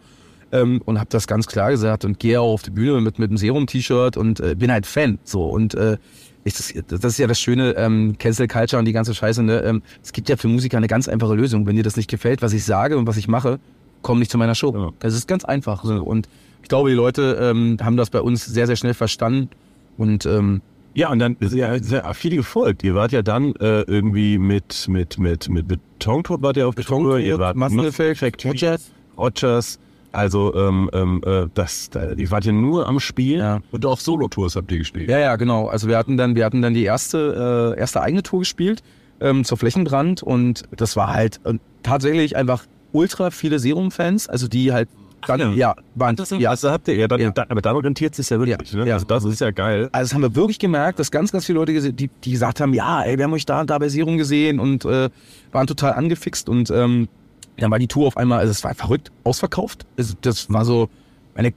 Ähm, 0.50 0.82
und 0.84 0.98
habe 0.98 1.08
das 1.10 1.26
ganz 1.26 1.46
klar 1.46 1.70
gesagt 1.70 2.04
und 2.04 2.18
gehe 2.18 2.40
auch 2.40 2.52
auf 2.52 2.62
die 2.62 2.70
Bühne 2.70 3.00
mit, 3.00 3.18
mit 3.18 3.30
einem 3.30 3.38
Serum-T-Shirt 3.38 4.16
und 4.16 4.40
äh, 4.40 4.54
bin 4.54 4.70
halt 4.70 4.86
Fan. 4.86 5.18
So 5.24 5.46
und 5.46 5.74
äh, 5.74 5.96
ich, 6.44 6.54
das, 6.54 6.74
das 6.88 7.04
ist 7.04 7.18
ja 7.18 7.26
das 7.26 7.40
Schöne, 7.40 7.74
ähm, 7.76 8.16
Cancel 8.18 8.48
Culture 8.48 8.78
und 8.78 8.84
die 8.84 8.92
ganze 8.92 9.14
Scheiße. 9.14 9.42
Ne? 9.42 9.62
Ähm, 9.62 9.82
es 10.02 10.12
gibt 10.12 10.28
ja 10.28 10.36
für 10.36 10.48
Musiker 10.48 10.76
eine 10.76 10.88
ganz 10.88 11.08
einfache 11.08 11.34
Lösung. 11.34 11.66
Wenn 11.66 11.76
dir 11.76 11.84
das 11.84 11.96
nicht 11.96 12.10
gefällt, 12.10 12.42
was 12.42 12.52
ich 12.52 12.64
sage 12.64 12.98
und 12.98 13.06
was 13.06 13.16
ich 13.16 13.28
mache, 13.28 13.60
komm 14.02 14.18
nicht 14.18 14.30
zu 14.30 14.38
meiner 14.38 14.54
Show. 14.54 14.74
Ja. 14.74 14.90
Das 14.98 15.14
ist 15.14 15.28
ganz 15.28 15.44
einfach. 15.44 15.84
So. 15.84 16.02
Und 16.02 16.28
ich 16.62 16.68
glaube, 16.68 16.90
die 16.90 16.96
Leute 16.96 17.38
ähm, 17.40 17.78
haben 17.80 17.96
das 17.96 18.10
bei 18.10 18.20
uns 18.20 18.44
sehr, 18.44 18.66
sehr 18.66 18.76
schnell 18.76 18.94
verstanden. 18.94 19.50
Und 19.96 20.26
ähm, 20.26 20.62
Ja, 20.94 21.10
und 21.10 21.18
dann 21.18 21.36
ist 21.40 21.54
ja 21.54 21.78
sehr 21.82 22.12
viel 22.14 22.36
gefolgt. 22.36 22.82
Ihr 22.84 22.94
wart 22.94 23.12
ja 23.12 23.22
dann 23.22 23.54
äh, 23.56 23.82
irgendwie 23.82 24.38
mit 24.38 24.86
mit 24.88 25.18
mit 25.18 25.48
mit 25.48 25.68
Betontour 25.68 26.42
wart 26.42 26.56
ihr 26.56 26.68
auf 26.68 26.74
Betontour, 26.74 27.18
ihr 27.18 27.38
wart 27.38 27.56
Masseneffekt, 27.56 28.44
Rogers, 28.44 28.90
Rogers. 29.16 29.78
Also 30.12 30.54
ähm, 30.54 30.90
ähm, 30.92 31.22
äh, 31.24 31.46
das, 31.54 31.88
da, 31.88 32.12
ihr 32.12 32.30
wart 32.30 32.44
ja 32.44 32.52
nur 32.52 32.86
am 32.86 33.00
Spiel. 33.00 33.38
ja. 33.38 33.60
Und 33.70 33.86
auf 33.86 34.02
Solo-Tours 34.02 34.56
habt 34.56 34.70
ihr 34.70 34.78
gespielt. 34.78 35.08
Ja, 35.08 35.18
ja, 35.18 35.36
genau. 35.36 35.68
Also 35.68 35.88
wir 35.88 35.96
hatten 35.96 36.18
dann, 36.18 36.36
wir 36.36 36.44
hatten 36.44 36.60
dann 36.60 36.74
die 36.74 36.84
erste, 36.84 37.74
äh, 37.74 37.80
erste 37.80 38.02
eigene 38.02 38.22
Tour 38.22 38.40
gespielt 38.40 38.82
ähm, 39.20 39.44
zur 39.44 39.56
Flächenbrand 39.56 40.22
und 40.22 40.64
das 40.76 40.96
war 40.96 41.14
halt 41.14 41.40
äh, 41.44 41.54
tatsächlich 41.82 42.36
einfach 42.36 42.66
ultra 42.92 43.30
viele 43.30 43.58
Serum-Fans, 43.58 44.28
also 44.28 44.48
die 44.48 44.72
halt 44.72 44.90
dann, 45.26 45.40
Ja. 45.40 45.54
ja, 45.54 45.74
waren, 45.94 46.16
ja. 46.38 46.50
Also 46.50 46.70
habt 46.70 46.88
ihr 46.88 46.94
ja 46.96 47.08
dann, 47.08 47.20
Ja. 47.20 47.30
Da, 47.30 47.46
aber 47.48 47.60
dann 47.62 47.76
orientiert 47.76 48.14
sich 48.14 48.28
ja 48.30 48.38
wirklich. 48.38 48.72
Ja. 48.72 48.78
Ne? 48.80 48.88
Ja. 48.88 48.94
Also 48.94 49.06
das 49.06 49.24
ist 49.24 49.40
ja 49.40 49.50
geil. 49.50 49.88
Also 49.92 50.08
das 50.10 50.14
haben 50.14 50.22
wir 50.22 50.34
wirklich 50.34 50.58
gemerkt, 50.58 50.98
dass 50.98 51.10
ganz, 51.10 51.32
ganz 51.32 51.46
viele 51.46 51.58
Leute, 51.58 51.72
gese- 51.72 51.92
die, 51.92 52.08
die 52.24 52.32
gesagt 52.32 52.60
haben, 52.60 52.74
ja, 52.74 53.02
ey, 53.02 53.16
wir 53.18 53.24
haben 53.24 53.32
euch 53.32 53.46
da 53.46 53.60
und 53.60 53.70
da 53.70 53.78
bei 53.78 53.88
Serum 53.88 54.18
gesehen 54.18 54.58
und 54.60 54.84
äh, 54.84 55.08
waren 55.52 55.66
total 55.66 55.92
angefixt 55.94 56.48
und 56.48 56.70
ähm, 56.70 57.08
dann 57.58 57.70
war 57.70 57.78
die 57.78 57.88
Tour 57.88 58.06
auf 58.06 58.16
einmal, 58.16 58.38
also 58.40 58.50
es 58.50 58.64
war 58.64 58.74
verrückt, 58.74 59.12
ausverkauft. 59.24 59.84
Es, 59.96 60.16
das 60.22 60.50
war 60.50 60.64
so 60.64 60.88
eine, 61.34 61.52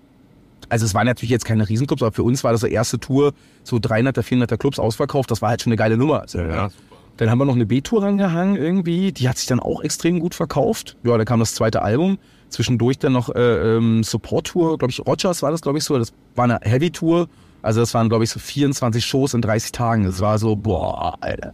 also 0.69 0.85
es 0.85 0.93
waren 0.93 1.05
natürlich 1.07 1.29
jetzt 1.31 1.45
keine 1.45 1.67
Riesenclubs, 1.67 2.01
aber 2.03 2.11
für 2.11 2.23
uns 2.23 2.43
war 2.43 2.51
das 2.51 2.61
die 2.61 2.71
erste 2.71 2.99
Tour, 2.99 3.33
so 3.63 3.77
300er, 3.77 4.21
400er 4.21 4.57
Clubs 4.57 4.77
ausverkauft, 4.79 5.31
das 5.31 5.41
war 5.41 5.49
halt 5.49 5.61
schon 5.61 5.71
eine 5.71 5.77
geile 5.77 5.97
Nummer. 5.97 6.21
Also, 6.21 6.39
Ja. 6.39 6.69
Dann 7.17 7.29
haben 7.29 7.37
wir 7.37 7.45
noch 7.45 7.55
eine 7.55 7.65
B-Tour 7.65 8.03
rangehangen 8.03 8.57
irgendwie, 8.57 9.13
die 9.13 9.29
hat 9.29 9.37
sich 9.37 9.47
dann 9.47 9.61
auch 9.61 9.81
extrem 9.81 10.19
gut 10.19 10.35
verkauft. 10.35 10.97
Ja, 11.03 11.15
dann 11.17 11.25
kam 11.25 11.39
das 11.39 11.55
zweite 11.55 11.81
Album. 11.81 12.17
Zwischendurch 12.55 12.99
dann 12.99 13.11
noch 13.11 13.35
äh, 13.35 13.75
ähm, 13.75 14.01
Support-Tour, 14.01 14.77
glaube 14.77 14.89
ich, 14.89 15.05
Rogers 15.05 15.43
war 15.43 15.51
das, 15.51 15.61
glaube 15.61 15.77
ich, 15.77 15.83
so. 15.83 15.99
Das 15.99 16.13
war 16.35 16.45
eine 16.45 16.59
Heavy-Tour. 16.61 17.27
Also 17.61 17.81
das 17.81 17.93
waren, 17.93 18.07
glaube 18.07 18.23
ich, 18.23 18.29
so 18.29 18.39
24 18.39 19.03
Shows 19.03 19.33
in 19.33 19.41
30 19.41 19.73
Tagen. 19.73 20.05
Das 20.05 20.21
war 20.21 20.39
so, 20.39 20.55
boah, 20.55 21.17
Alter. 21.19 21.51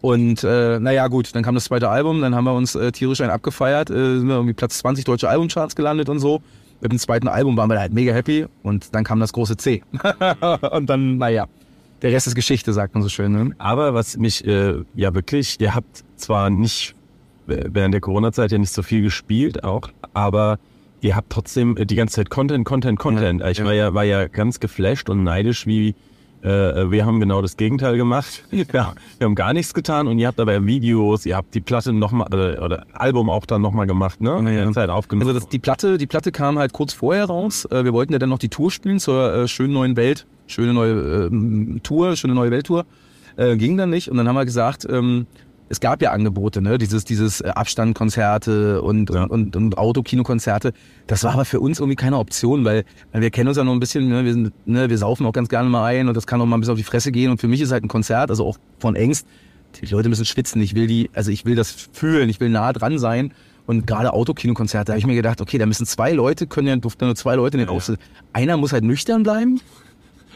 Und 0.00 0.44
äh, 0.44 0.78
naja, 0.78 1.08
gut, 1.08 1.34
dann 1.34 1.42
kam 1.42 1.56
das 1.56 1.64
zweite 1.64 1.88
Album, 1.88 2.20
dann 2.20 2.36
haben 2.36 2.44
wir 2.44 2.52
uns 2.52 2.76
äh, 2.76 2.92
tierisch 2.92 3.20
einen 3.20 3.30
abgefeiert, 3.30 3.90
äh, 3.90 4.18
sind 4.18 4.28
wir 4.28 4.34
irgendwie 4.34 4.52
Platz 4.52 4.78
20 4.78 5.04
deutsche 5.04 5.28
Albumcharts 5.28 5.74
gelandet 5.74 6.08
und 6.08 6.20
so. 6.20 6.40
Mit 6.80 6.92
dem 6.92 6.98
zweiten 7.00 7.26
Album 7.26 7.56
waren 7.56 7.68
wir 7.68 7.80
halt 7.80 7.92
mega 7.92 8.12
happy 8.12 8.46
und 8.62 8.94
dann 8.94 9.02
kam 9.02 9.18
das 9.18 9.32
große 9.32 9.56
C. 9.56 9.82
und 10.70 10.86
dann, 10.88 11.18
naja, 11.18 11.46
der 12.02 12.12
Rest 12.12 12.28
ist 12.28 12.34
Geschichte, 12.36 12.72
sagt 12.72 12.94
man 12.94 13.02
so 13.02 13.08
schön. 13.08 13.32
Ne? 13.32 13.56
Aber 13.58 13.94
was 13.94 14.16
mich 14.16 14.46
äh, 14.46 14.74
ja 14.94 15.14
wirklich, 15.14 15.58
ihr 15.58 15.74
habt 15.74 16.04
zwar 16.16 16.50
nicht 16.50 16.94
während 17.46 17.94
der 17.94 18.00
Corona-Zeit 18.00 18.52
ja 18.52 18.58
nicht 18.58 18.72
so 18.72 18.82
viel 18.82 19.02
gespielt 19.02 19.64
auch, 19.64 19.88
aber 20.12 20.58
ihr 21.00 21.14
habt 21.16 21.30
trotzdem 21.30 21.76
äh, 21.76 21.86
die 21.86 21.96
ganze 21.96 22.16
Zeit 22.16 22.30
Content, 22.30 22.64
Content, 22.64 22.98
Content. 22.98 23.40
Ja, 23.40 23.50
ich 23.50 23.58
ja. 23.58 23.64
war 23.64 23.72
ja 23.72 23.94
war 23.94 24.04
ja 24.04 24.26
ganz 24.26 24.60
geflasht 24.60 25.10
und 25.10 25.22
neidisch, 25.22 25.66
wie 25.66 25.94
äh, 26.42 26.90
wir 26.90 27.06
haben 27.06 27.20
genau 27.20 27.40
das 27.40 27.56
Gegenteil 27.56 27.96
gemacht. 27.96 28.44
Ja, 28.72 28.94
wir 29.18 29.24
haben 29.24 29.34
gar 29.34 29.52
nichts 29.52 29.74
getan 29.74 30.08
und 30.08 30.18
ihr 30.18 30.26
habt 30.26 30.40
aber 30.40 30.64
Videos, 30.66 31.26
ihr 31.26 31.36
habt 31.36 31.54
die 31.54 31.60
Platte 31.60 31.92
nochmal 31.92 32.28
oder, 32.28 32.62
oder 32.62 32.86
Album 32.92 33.30
auch 33.30 33.46
dann 33.46 33.62
nochmal 33.62 33.86
gemacht, 33.86 34.20
ne? 34.20 34.36
Die 34.38 34.56
ganze 34.56 34.74
Zeit 34.74 34.90
aufgenommen. 34.90 35.28
Also 35.28 35.38
das, 35.38 35.48
die 35.48 35.58
Platte, 35.58 35.98
die 35.98 36.06
Platte 36.06 36.32
kam 36.32 36.58
halt 36.58 36.72
kurz 36.72 36.92
vorher 36.92 37.26
raus. 37.26 37.66
Äh, 37.70 37.84
wir 37.84 37.92
wollten 37.92 38.12
ja 38.12 38.18
dann 38.18 38.30
noch 38.30 38.38
die 38.38 38.48
Tour 38.48 38.70
spielen 38.70 38.98
zur 38.98 39.34
äh, 39.34 39.48
schönen 39.48 39.72
neuen 39.72 39.96
Welt, 39.96 40.26
schöne 40.46 40.72
neue 40.72 41.26
ähm, 41.26 41.80
Tour, 41.82 42.16
schöne 42.16 42.34
neue 42.34 42.50
Welttour. 42.50 42.84
Äh, 43.36 43.56
ging 43.56 43.76
dann 43.76 43.90
nicht. 43.90 44.10
Und 44.10 44.16
dann 44.16 44.28
haben 44.28 44.36
wir 44.36 44.44
gesagt, 44.44 44.86
ähm, 44.90 45.26
es 45.74 45.80
gab 45.80 46.00
ja 46.00 46.12
Angebote, 46.12 46.62
ne? 46.62 46.78
Dieses, 46.78 47.04
dieses 47.04 47.40
äh, 47.40 47.48
Abstandkonzerte 47.48 48.80
und, 48.82 49.10
Ja. 49.10 49.24
und, 49.24 49.54
und 49.56 49.76
Autokinokonzerte. 49.76 50.72
Das 51.06 51.24
war 51.24 51.34
aber 51.34 51.44
für 51.44 51.60
uns 51.60 51.80
irgendwie 51.80 51.96
keine 51.96 52.18
Option, 52.18 52.64
weil, 52.64 52.84
weil 53.12 53.22
wir 53.22 53.30
kennen 53.30 53.48
uns 53.48 53.56
ja 53.56 53.64
noch 53.64 53.72
ein 53.72 53.80
bisschen, 53.80 54.08
ne? 54.08 54.24
Wir, 54.24 54.32
sind, 54.32 54.52
ne? 54.66 54.88
wir 54.88 54.98
saufen 54.98 55.26
auch 55.26 55.32
ganz 55.32 55.48
gerne 55.48 55.68
mal 55.68 55.84
ein 55.84 56.08
und 56.08 56.16
das 56.16 56.26
kann 56.26 56.40
auch 56.40 56.46
mal 56.46 56.56
ein 56.56 56.60
bisschen 56.60 56.72
auf 56.72 56.78
die 56.78 56.84
Fresse 56.84 57.12
gehen. 57.12 57.30
Und 57.30 57.40
für 57.40 57.48
mich 57.48 57.60
ist 57.60 57.72
halt 57.72 57.84
ein 57.84 57.88
Konzert, 57.88 58.30
also 58.30 58.46
auch 58.46 58.56
von 58.78 58.96
Ängst, 58.96 59.26
die 59.80 59.86
Leute 59.86 60.08
müssen 60.08 60.24
schwitzen. 60.24 60.62
Ich 60.62 60.74
will 60.74 60.86
die, 60.86 61.10
also 61.12 61.30
ich 61.30 61.44
will 61.44 61.56
das 61.56 61.88
fühlen, 61.92 62.28
ich 62.28 62.40
will 62.40 62.48
nah 62.48 62.72
dran 62.72 62.98
sein. 62.98 63.32
Und 63.66 63.86
gerade 63.86 64.12
Autokinokonzerte, 64.12 64.86
da 64.86 64.92
habe 64.92 65.00
ich 65.00 65.06
mir 65.06 65.14
gedacht, 65.14 65.40
okay, 65.40 65.58
da 65.58 65.66
müssen 65.66 65.86
zwei 65.86 66.12
Leute, 66.12 66.46
können 66.46 66.68
ja, 66.68 66.76
durften 66.76 67.06
nur 67.06 67.16
zwei 67.16 67.34
Leute 67.34 67.56
in 67.56 67.66
den 67.66 67.68
Raum. 67.68 67.80
Einer 68.32 68.56
muss 68.56 68.72
halt 68.72 68.84
nüchtern 68.84 69.22
bleiben. 69.22 69.60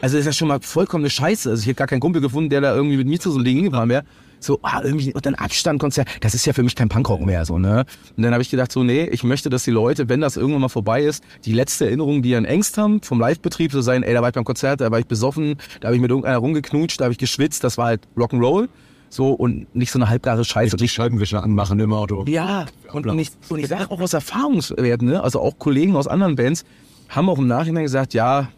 Also 0.01 0.15
das 0.15 0.21
ist 0.21 0.25
ja 0.27 0.33
schon 0.33 0.47
mal 0.47 0.59
vollkommene 0.61 1.09
Scheiße. 1.09 1.49
Also 1.49 1.61
ich 1.61 1.67
habe 1.67 1.75
gar 1.75 1.87
keinen 1.87 1.99
Kumpel 1.99 2.21
gefunden, 2.21 2.49
der 2.49 2.61
da 2.61 2.75
irgendwie 2.75 2.97
mit 2.97 3.07
mir 3.07 3.19
zu 3.19 3.31
so 3.31 3.37
einem 3.37 3.45
Ding 3.45 3.55
hingefahren 3.57 3.89
wäre. 3.89 4.03
So, 4.39 4.59
ah, 4.61 4.81
irgendwie, 4.83 5.13
und 5.13 5.25
dann 5.25 5.35
Abstandkonzert, 5.35 6.07
das 6.21 6.33
ist 6.33 6.45
ja 6.45 6.53
für 6.53 6.63
mich 6.63 6.75
kein 6.75 6.89
Punkrock 6.89 7.21
mehr, 7.21 7.45
so, 7.45 7.57
ne? 7.57 7.85
Und 8.15 8.23
dann 8.23 8.31
habe 8.31 8.41
ich 8.41 8.49
gedacht, 8.49 8.71
so, 8.71 8.83
nee, 8.83 9.03
ich 9.03 9.23
möchte, 9.23 9.49
dass 9.49 9.63
die 9.63 9.71
Leute, 9.71 10.07
wenn 10.07 10.21
das 10.21 10.37
irgendwann 10.37 10.61
mal 10.61 10.69
vorbei 10.69 11.03
ist, 11.03 11.23
die 11.45 11.53
letzte 11.53 11.85
Erinnerung, 11.85 12.21
die 12.21 12.35
an 12.35 12.45
Ängst 12.45 12.77
haben, 12.77 13.01
vom 13.01 13.19
Live-Betrieb, 13.19 13.71
so 13.71 13.81
sein, 13.81 14.03
ey, 14.03 14.13
da 14.13 14.21
war 14.21 14.29
ich 14.29 14.35
beim 14.35 14.45
Konzert, 14.45 14.81
da 14.81 14.91
war 14.91 14.99
ich 14.99 15.07
besoffen, 15.07 15.55
da 15.81 15.87
habe 15.87 15.95
ich 15.95 16.01
mit 16.01 16.09
irgendeiner 16.09 16.37
rumgeknutscht, 16.37 16.99
da 16.99 17.05
habe 17.05 17.11
ich 17.11 17.17
geschwitzt, 17.17 17.63
das 17.63 17.77
war 17.77 17.87
halt 17.87 18.07
Rock'n'Roll. 18.15 18.69
So, 19.11 19.31
und 19.31 19.73
nicht 19.75 19.91
so 19.91 19.97
eine 19.97 20.07
halbgare 20.07 20.45
Scheiße. 20.45 20.77
Die 20.77 20.87
Scheibenwischer 20.87 21.43
anmachen 21.43 21.79
im 21.79 21.93
Auto. 21.93 22.25
Ja, 22.27 22.67
und, 22.93 23.07
und 23.07 23.17
ich, 23.17 23.31
und 23.49 23.59
ich 23.59 23.67
sage 23.67 23.89
auch 23.89 23.99
aus 23.99 24.13
Erfahrungswerten, 24.13 25.07
ne? 25.07 25.23
also 25.23 25.41
auch 25.41 25.57
Kollegen 25.57 25.95
aus 25.95 26.07
anderen 26.07 26.35
Bands 26.35 26.63
haben 27.09 27.27
auch 27.27 27.39
im 27.39 27.47
Nachhinein 27.47 27.83
gesagt, 27.83 28.13
ja, 28.13 28.49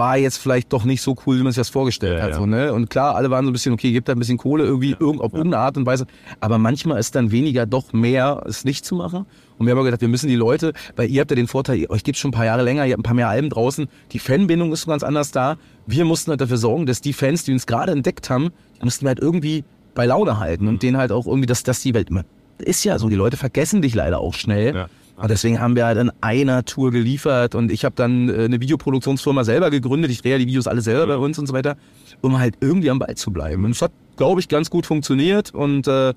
war 0.00 0.16
jetzt 0.16 0.38
vielleicht 0.38 0.72
doch 0.72 0.84
nicht 0.84 1.00
so 1.02 1.14
cool, 1.24 1.38
wie 1.38 1.42
man 1.42 1.52
sich 1.52 1.60
das 1.60 1.68
vorgestellt 1.68 2.18
Ja, 2.18 2.24
hat. 2.24 2.30
ja. 2.30 2.36
So, 2.36 2.46
ne? 2.46 2.72
Und 2.72 2.90
klar, 2.90 3.14
alle 3.14 3.30
waren 3.30 3.44
so 3.44 3.50
ein 3.50 3.52
bisschen, 3.52 3.72
okay, 3.72 3.92
gebt 3.92 4.08
da 4.08 4.12
ein 4.14 4.18
bisschen 4.18 4.38
Kohle 4.38 4.64
irgendwie 4.64 4.96
irgend, 4.98 5.20
auf 5.20 5.32
irgendeine 5.34 5.62
Art 5.62 5.76
und 5.76 5.86
Weise. 5.86 6.06
Aber 6.40 6.58
manchmal 6.58 6.98
ist 6.98 7.14
dann 7.14 7.30
weniger 7.30 7.66
doch 7.66 7.92
mehr, 7.92 8.42
es 8.46 8.64
nicht 8.64 8.84
zu 8.84 8.96
machen. 8.96 9.26
Und 9.58 9.66
wir 9.66 9.70
haben 9.72 9.78
aber 9.78 9.84
gedacht, 9.84 10.00
wir 10.00 10.08
müssen 10.08 10.28
die 10.28 10.36
Leute, 10.36 10.72
weil 10.96 11.08
ihr 11.10 11.20
habt 11.20 11.30
ja 11.30 11.34
den 11.36 11.46
Vorteil, 11.46 11.78
ihr- 11.78 11.90
euch 11.90 12.02
gibt 12.02 12.18
schon 12.18 12.30
ein 12.30 12.32
paar 12.32 12.46
Jahre 12.46 12.62
länger, 12.62 12.86
ihr 12.86 12.92
habt 12.94 13.00
ein 13.00 13.04
paar 13.04 13.14
mehr 13.14 13.28
Alben 13.28 13.50
draußen, 13.50 13.86
die 14.12 14.18
Fanbindung 14.18 14.72
ist 14.72 14.82
so 14.82 14.90
ganz 14.90 15.02
anders 15.04 15.30
da. 15.30 15.56
Wir 15.86 16.04
mussten 16.06 16.30
halt 16.30 16.40
dafür 16.40 16.56
sorgen, 16.56 16.86
dass 16.86 17.00
die 17.02 17.12
Fans, 17.12 17.44
die 17.44 17.52
uns 17.52 17.66
gerade 17.66 17.92
entdeckt 17.92 18.30
haben, 18.30 18.50
die 18.80 18.84
mussten 18.84 19.04
wir 19.04 19.10
halt 19.10 19.20
irgendwie 19.20 19.64
bei 19.94 20.06
Laune 20.06 20.38
halten 20.38 20.66
und 20.66 20.82
denen 20.82 20.96
halt 20.96 21.12
auch 21.12 21.26
irgendwie, 21.26 21.46
dass, 21.46 21.62
dass 21.62 21.80
die 21.82 21.92
Welt 21.94 22.08
immer, 22.10 22.24
ist 22.58 22.84
ja 22.84 22.98
so, 22.98 23.08
die 23.08 23.16
Leute 23.16 23.36
vergessen 23.36 23.82
dich 23.82 23.94
leider 23.94 24.18
auch 24.20 24.34
schnell. 24.34 24.72
Ja. 25.20 25.24
Und 25.24 25.30
deswegen 25.30 25.60
haben 25.60 25.76
wir 25.76 25.84
halt 25.84 25.98
an 25.98 26.10
einer 26.22 26.64
Tour 26.64 26.90
geliefert 26.90 27.54
und 27.54 27.70
ich 27.70 27.84
habe 27.84 27.94
dann 27.94 28.30
äh, 28.30 28.44
eine 28.44 28.60
Videoproduktionsfirma 28.60 29.44
selber 29.44 29.70
gegründet. 29.70 30.10
Ich 30.10 30.22
drehe 30.22 30.32
ja 30.32 30.38
die 30.38 30.46
Videos 30.46 30.66
alle 30.66 30.80
selber 30.80 31.06
bei 31.06 31.16
uns 31.16 31.38
und 31.38 31.46
so 31.46 31.52
weiter, 31.52 31.76
um 32.22 32.38
halt 32.38 32.56
irgendwie 32.60 32.90
am 32.90 32.98
Ball 32.98 33.14
zu 33.16 33.30
bleiben. 33.30 33.64
Und 33.64 33.72
es 33.72 33.82
hat, 33.82 33.92
glaube 34.16 34.40
ich, 34.40 34.48
ganz 34.48 34.70
gut 34.70 34.86
funktioniert 34.86 35.54
und 35.54 35.86
äh, 35.86 36.14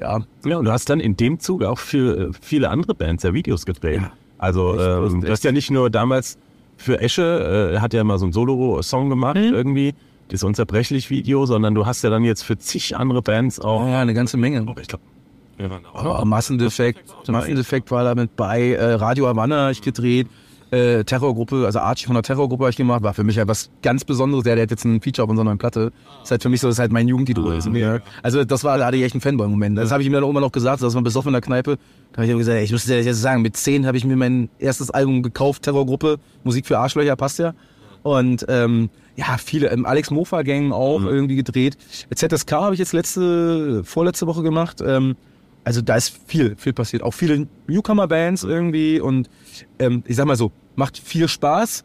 ja, 0.00 0.20
Ja, 0.44 0.58
und 0.58 0.64
du 0.64 0.70
hast 0.70 0.88
dann 0.88 1.00
in 1.00 1.16
dem 1.16 1.40
Zug 1.40 1.64
auch 1.64 1.78
für 1.78 2.28
äh, 2.28 2.30
viele 2.40 2.70
andere 2.70 2.94
Bands 2.94 3.24
ja 3.24 3.34
Videos 3.34 3.66
gedreht. 3.66 4.02
Also 4.38 4.74
Echt, 4.74 5.14
ähm, 5.14 5.20
du 5.22 5.30
hast 5.30 5.42
ja 5.42 5.50
nicht 5.50 5.72
nur 5.72 5.90
damals 5.90 6.38
für 6.76 7.00
Esche, 7.00 7.74
äh, 7.74 7.80
hat 7.80 7.92
ja 7.92 8.04
mal 8.04 8.18
so 8.18 8.26
ein 8.26 8.32
Solo-Song 8.32 9.10
gemacht 9.10 9.36
irgendwie, 9.36 9.94
das 10.28 10.44
Unzerbrechlich-Video, 10.44 11.44
sondern 11.46 11.74
du 11.74 11.86
hast 11.86 12.02
ja 12.04 12.10
dann 12.10 12.22
jetzt 12.22 12.42
für 12.42 12.56
zig 12.56 12.96
andere 12.96 13.20
Bands 13.20 13.58
auch, 13.58 13.84
oh, 13.84 13.88
ja, 13.88 14.00
eine 14.00 14.14
ganze 14.14 14.36
Menge. 14.36 14.64
ich 14.80 14.86
glaube, 14.86 15.02
Oh, 15.94 16.24
Massendefekt, 16.24 17.04
Massendefekt 17.28 17.90
war 17.90 18.04
da 18.04 18.14
mit 18.14 18.36
bei, 18.36 18.72
äh, 18.72 18.94
Radio 18.94 19.26
Havanna 19.26 19.70
ich 19.70 19.82
gedreht, 19.82 20.28
äh, 20.70 21.04
Terrorgruppe, 21.04 21.64
also 21.64 21.78
Archie 21.78 22.06
von 22.06 22.14
der 22.14 22.22
Terrorgruppe 22.22 22.64
habe 22.64 22.70
ich 22.70 22.76
gemacht, 22.76 23.02
war 23.02 23.14
für 23.14 23.24
mich 23.24 23.38
halt 23.38 23.48
was 23.48 23.70
ganz 23.82 24.04
Besonderes. 24.04 24.44
Der, 24.44 24.54
der 24.54 24.64
hat 24.64 24.70
jetzt 24.70 24.84
ein 24.84 25.00
Feature 25.00 25.24
auf 25.24 25.30
unserer 25.30 25.44
neuen 25.44 25.58
Platte. 25.58 25.92
Ist 26.22 26.30
halt 26.30 26.42
für 26.42 26.48
mich 26.48 26.60
so, 26.60 26.68
das 26.68 26.76
ist 26.76 26.80
halt 26.80 26.92
mein 26.92 27.08
Jugendidol. 27.08 27.56
ist. 27.56 27.66
Ja. 27.68 28.00
Also 28.22 28.44
das 28.44 28.64
war, 28.64 28.76
da 28.76 28.86
hatte 28.86 28.96
ich 28.96 29.02
echt 29.02 29.14
einen 29.14 29.20
Fanboy-Moment. 29.20 29.78
Das 29.78 29.90
habe 29.90 30.02
ich 30.02 30.08
mir 30.08 30.16
dann 30.16 30.24
auch 30.24 30.30
immer 30.30 30.40
noch 30.40 30.52
gesagt, 30.52 30.82
das 30.82 30.94
war 30.94 31.02
besoffen 31.02 31.30
in 31.30 31.34
der 31.34 31.40
Kneipe. 31.40 31.78
Da 32.12 32.18
habe 32.18 32.26
ich 32.26 32.30
immer 32.30 32.38
gesagt, 32.38 32.58
ey, 32.58 32.64
ich 32.64 32.72
müsste 32.72 32.90
dir 32.90 33.02
jetzt 33.02 33.20
sagen, 33.20 33.42
mit 33.42 33.56
zehn 33.56 33.86
habe 33.86 33.96
ich 33.96 34.04
mir 34.04 34.16
mein 34.16 34.50
erstes 34.58 34.90
Album 34.90 35.22
gekauft, 35.22 35.62
Terrorgruppe, 35.62 36.18
Musik 36.44 36.66
für 36.66 36.78
Arschlöcher, 36.78 37.16
passt 37.16 37.38
ja. 37.38 37.54
Und 38.02 38.44
ähm, 38.48 38.90
ja, 39.16 39.36
viele, 39.38 39.68
im 39.68 39.84
Alex 39.86 40.10
Mofa 40.10 40.42
Gang 40.42 40.72
auch 40.72 41.02
irgendwie 41.02 41.36
gedreht. 41.36 41.76
ZSK 42.14 42.52
habe 42.52 42.74
ich 42.74 42.78
jetzt 42.78 42.92
letzte, 42.92 43.82
vorletzte 43.84 44.26
Woche 44.26 44.42
gemacht. 44.42 44.82
Ähm, 44.86 45.16
also 45.68 45.82
da 45.82 45.96
ist 45.96 46.18
viel, 46.26 46.56
viel 46.56 46.72
passiert. 46.72 47.02
Auch 47.02 47.12
viele 47.12 47.46
Newcomer-Bands 47.66 48.42
irgendwie 48.42 49.00
und 49.00 49.28
ähm, 49.78 50.02
ich 50.06 50.16
sag 50.16 50.24
mal 50.24 50.34
so, 50.34 50.50
macht 50.76 50.96
viel 50.96 51.28
Spaß, 51.28 51.84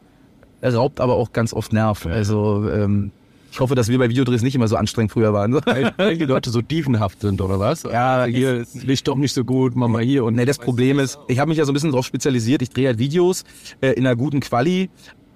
raubt 0.64 1.02
aber 1.02 1.16
auch 1.16 1.34
ganz 1.34 1.52
oft 1.52 1.74
Nerv. 1.74 2.06
Also 2.06 2.70
ähm, 2.72 3.12
ich 3.52 3.60
hoffe, 3.60 3.76
dass 3.76 3.90
wir 3.90 4.00
bei 4.00 4.08
Videodrehs 4.08 4.42
nicht 4.42 4.56
immer 4.56 4.70
so 4.70 4.78
anstrengend 4.78 5.12
früher 5.12 5.34
waren. 5.34 5.54
Weil 5.66 6.18
die 6.18 6.24
Leute 6.24 6.50
so 6.50 6.62
dievenhaft 6.62 7.20
sind, 7.20 7.42
oder 7.42 7.60
was? 7.60 7.84
Ja, 7.84 8.24
hier 8.24 8.62
ist 8.62 8.86
Licht 8.86 9.06
doch 9.06 9.18
nicht 9.18 9.34
so 9.34 9.44
gut, 9.44 9.76
mach 9.76 9.90
mal 9.90 10.02
hier 10.02 10.24
und 10.24 10.36
Nee, 10.36 10.46
das 10.46 10.60
Problem 10.60 11.00
ist, 11.00 11.20
ich 11.28 11.40
habe 11.40 11.50
mich 11.50 11.58
ja 11.58 11.66
so 11.66 11.72
ein 11.72 11.74
bisschen 11.74 11.92
darauf 11.92 12.06
spezialisiert. 12.06 12.62
Ich 12.62 12.70
drehe 12.70 12.88
halt 12.88 13.00
Videos 13.00 13.44
äh, 13.82 13.90
in 13.90 14.08
einer 14.08 14.16
guten 14.16 14.40
Quali 14.40 14.90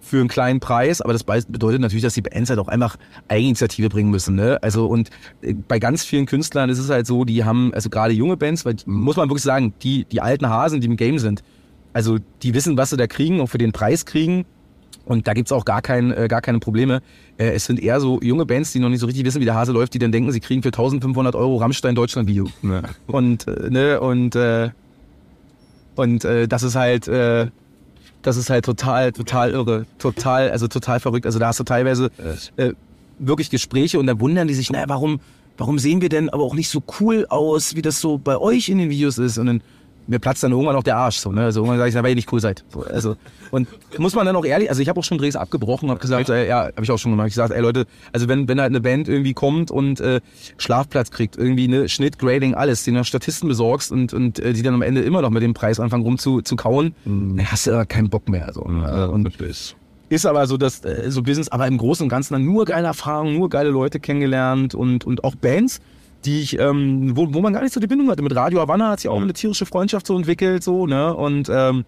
für 0.08 0.20
einen 0.20 0.30
kleinen 0.30 0.60
Preis, 0.60 1.02
aber 1.02 1.14
das 1.14 1.24
be- 1.24 1.44
bedeutet 1.48 1.82
natürlich, 1.82 2.04
dass 2.04 2.14
die 2.14 2.22
Bands 2.22 2.50
halt 2.50 2.60
auch 2.60 2.68
einfach 2.68 2.96
Eigeninitiative 3.28 3.90
bringen 3.90 4.10
müssen. 4.10 4.36
Ne? 4.36 4.58
Also 4.62 4.88
und 4.88 5.10
äh, 5.42 5.54
bei 5.54 5.80
ganz 5.80 6.04
vielen 6.04 6.26
Künstlern 6.26 6.70
ist 6.70 6.80
es 6.80 6.90
halt 6.90 7.06
so, 7.06 7.26
die 7.26 7.44
haben, 7.44 7.74
also 7.74 7.90
gerade 7.90 8.14
junge 8.14 8.38
Bands, 8.38 8.66
weil 8.66 8.76
muss 8.86 9.18
man 9.18 9.30
wirklich 9.30 9.44
sagen, 9.44 9.74
die, 9.84 10.06
die 10.06 10.22
alten 10.22 10.50
Hasen, 10.50 10.82
die 10.82 10.88
im 10.88 10.96
Game 10.98 11.20
sind, 11.20 11.44
also 11.94 12.18
die 12.44 12.54
wissen, 12.54 12.78
was 12.78 12.92
sie 12.92 12.98
da 12.98 13.08
kriegen 13.08 13.40
und 13.40 13.48
für 13.48 13.58
den 13.58 13.72
Preis 13.72 14.06
kriegen. 14.06 14.46
Und 15.06 15.26
da 15.26 15.34
gibt's 15.34 15.54
auch 15.54 15.64
gar, 15.64 15.82
kein, 15.82 16.12
äh, 16.12 16.28
gar 16.28 16.42
keine 16.42 16.60
Probleme. 16.60 17.02
Äh, 17.38 17.52
es 17.52 17.66
sind 17.66 17.82
eher 17.82 18.02
so 18.02 18.20
junge 18.22 18.46
Bands, 18.46 18.74
die 18.74 18.80
noch 18.80 18.90
nicht 18.90 19.00
so 19.00 19.06
richtig 19.06 19.24
wissen, 19.26 19.40
wie 19.40 19.46
der 19.46 19.56
Hase 19.56 19.72
läuft, 19.72 19.94
die 19.94 20.00
dann 20.00 20.12
denken, 20.12 20.32
sie 20.34 20.42
kriegen 20.42 20.62
für 20.62 20.68
1500 20.68 21.34
Euro 21.34 21.56
Rammstein 21.58 21.96
Deutschland 21.96 22.28
Video. 22.28 22.48
Ja. 22.62 22.82
Und, 23.08 23.48
äh, 23.48 23.70
ne, 23.70 24.02
und, 24.02 24.36
äh, 24.36 24.70
und 25.96 26.26
äh, 26.26 26.48
das 26.48 26.64
ist 26.64 26.76
halt, 26.76 27.08
äh, 27.08 27.48
das 28.28 28.36
ist 28.36 28.50
halt 28.50 28.66
total, 28.66 29.14
total 29.14 29.52
irre. 29.52 29.86
Total, 30.00 30.52
also 30.52 30.68
total 30.68 31.00
verrückt. 31.00 31.26
Also 31.26 31.40
da 31.40 31.48
hast 31.48 31.62
du 31.62 31.64
teilweise 31.64 32.12
äh, 32.58 32.74
wirklich 33.20 33.50
Gespräche 33.50 34.00
und 34.00 34.08
dann 34.08 34.20
wundern 34.20 34.50
die 34.50 34.54
sich, 34.54 34.70
naja, 34.70 34.86
warum, 34.90 35.22
warum 35.58 35.80
sehen 35.80 36.02
wir 36.02 36.10
denn 36.10 36.30
aber 36.30 36.44
auch 36.44 36.54
nicht 36.54 36.70
so 36.70 36.84
cool 37.00 37.26
aus, 37.30 37.76
wie 37.76 37.82
das 37.82 38.02
so 38.02 38.18
bei 38.18 38.38
euch 38.38 38.68
in 38.68 38.80
den 38.80 38.90
Videos 38.90 39.18
ist? 39.18 39.38
Und 39.38 39.46
dann 39.46 39.62
mir 40.08 40.20
platzt 40.20 40.44
dann 40.44 40.52
irgendwann 40.52 40.76
auch 40.76 40.84
der 40.84 40.98
Arsch. 40.98 41.18
So, 41.18 41.32
ne? 41.32 41.44
Also 41.44 41.60
irgendwann 41.60 41.78
sage 41.78 41.90
ich, 41.90 41.96
na, 41.96 42.04
weil 42.04 42.10
ihr 42.10 42.16
nicht 42.16 42.32
cool 42.32 42.40
seid. 42.40 42.64
So, 42.70 42.82
also, 42.82 43.16
und 43.52 43.68
muss 43.98 44.16
man 44.16 44.26
dann 44.26 44.36
auch 44.36 44.46
ehrlich, 44.46 44.70
also 44.70 44.82
ich 44.82 44.90
habe 44.90 45.00
auch 45.00 45.04
schon 45.04 45.18
Drehs 45.18 45.36
abgebrochen, 45.36 45.90
habe 45.90 46.00
gesagt, 46.00 46.30
äh, 46.30 46.48
ja, 46.48 46.66
habe 46.66 46.84
ich 46.84 46.92
auch 46.92 46.98
schon 46.98 47.12
gemacht. 47.12 47.28
Ich 47.28 47.34
gesagt, 47.34 47.54
ey 47.54 47.62
Leute, 47.62 47.86
also 48.12 48.28
wenn, 48.28 48.48
wenn 48.48 48.60
halt 48.60 48.72
eine 48.72 48.82
Band 48.82 49.08
irgendwie 49.08 49.34
kommt 49.34 49.72
und 49.72 50.00
äh, 50.00 50.22
Schlafplatz 50.58 51.12
kriegt, 51.12 51.38
irgendwie 51.38 51.66
eine 51.66 51.90
Schnitt, 51.90 52.20
Grading, 52.20 52.56
alles, 52.56 52.84
den 52.84 52.96
du 52.96 53.04
Statisten 53.04 53.48
besorgst 53.48 53.92
und, 53.92 54.14
und 54.14 54.40
äh, 54.40 54.54
die 54.54 54.64
dann 54.64 54.74
am 54.74 54.82
Ende 54.82 55.02
immer 55.02 55.22
noch 55.22 55.30
mit 55.30 55.44
dem 55.44 55.54
Preis 55.54 55.80
anfangen 55.80 56.04
rum 56.04 56.18
zu, 56.18 56.42
zu 56.42 56.56
kauen, 56.56 56.96
dann 57.06 57.52
hast 57.52 57.68
du 57.68 57.72
aber 57.72 57.86
keinen 57.86 58.10
Bock 58.10 58.30
mehr. 58.30 58.52
So, 58.54 58.64
ne? 58.64 59.10
und 59.12 59.24
ist 60.10 60.26
aber 60.26 60.48
so 60.48 60.58
das 60.58 60.84
äh, 60.86 61.12
so 61.12 61.22
Business, 61.22 61.50
aber 61.50 61.68
im 61.68 61.78
Großen 61.78 62.04
und 62.04 62.10
Ganzen 62.10 62.34
dann 62.34 62.46
nur 62.46 62.66
geile 62.66 62.88
Erfahrungen, 62.88 63.36
nur 63.36 63.50
geile 63.50 63.70
Leute 63.70 64.00
kennengelernt 64.00 64.74
und, 64.74 65.06
und 65.06 65.24
auch 65.24 65.36
Bands, 65.36 65.82
die 66.26 66.42
ich, 66.42 66.60
ähm, 66.60 67.16
wo, 67.16 67.34
wo 67.34 67.42
man 67.42 67.54
gar 67.54 67.62
nicht 67.62 67.74
so 67.74 67.80
die 67.80 67.88
Bindung 67.88 68.10
hatte. 68.10 68.22
Mit 68.24 68.36
Radio 68.36 68.60
Havanna 68.60 68.92
hat 68.92 69.00
sich 69.00 69.10
auch 69.10 69.22
eine 69.22 69.34
tierische 69.34 69.66
Freundschaft 69.66 70.08
so 70.08 70.16
entwickelt, 70.16 70.64
so, 70.64 70.86
ne? 70.88 71.14
Und 71.16 71.50
ähm, 71.52 71.86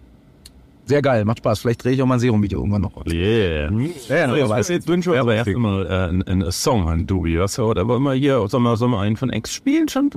sehr 0.89 1.01
geil, 1.01 1.23
macht 1.23 1.37
Spaß. 1.37 1.59
Vielleicht 1.59 1.83
drehe 1.83 1.93
ich 1.93 2.01
auch 2.01 2.05
mal 2.07 2.15
ein 2.15 2.19
Serum-Video 2.19 2.59
irgendwann 2.59 2.81
noch. 2.81 3.05
Yeah. 3.05 3.71
Ja, 4.09 4.35
ja, 4.35 4.49
weiß. 4.49 4.67
jetzt 4.69 4.87
wünschen 4.87 5.13
wir 5.13 5.21
aber 5.21 5.35
erst 5.35 5.55
mal 5.55 5.85
äh, 5.85 5.89
einen, 5.89 6.23
einen 6.23 6.51
Song 6.51 6.89
an 6.89 7.05
Dubi. 7.05 7.39
Was 7.39 7.55
da 7.55 7.87
wollen 7.87 8.03
wir 8.03 8.13
hier, 8.13 8.45
sollen 8.47 8.63
wir, 8.63 8.75
sollen 8.75 8.91
wir 8.91 8.99
einen 8.99 9.15
von 9.15 9.31
X 9.31 9.53
spielen 9.53 9.87
schon? 9.87 10.09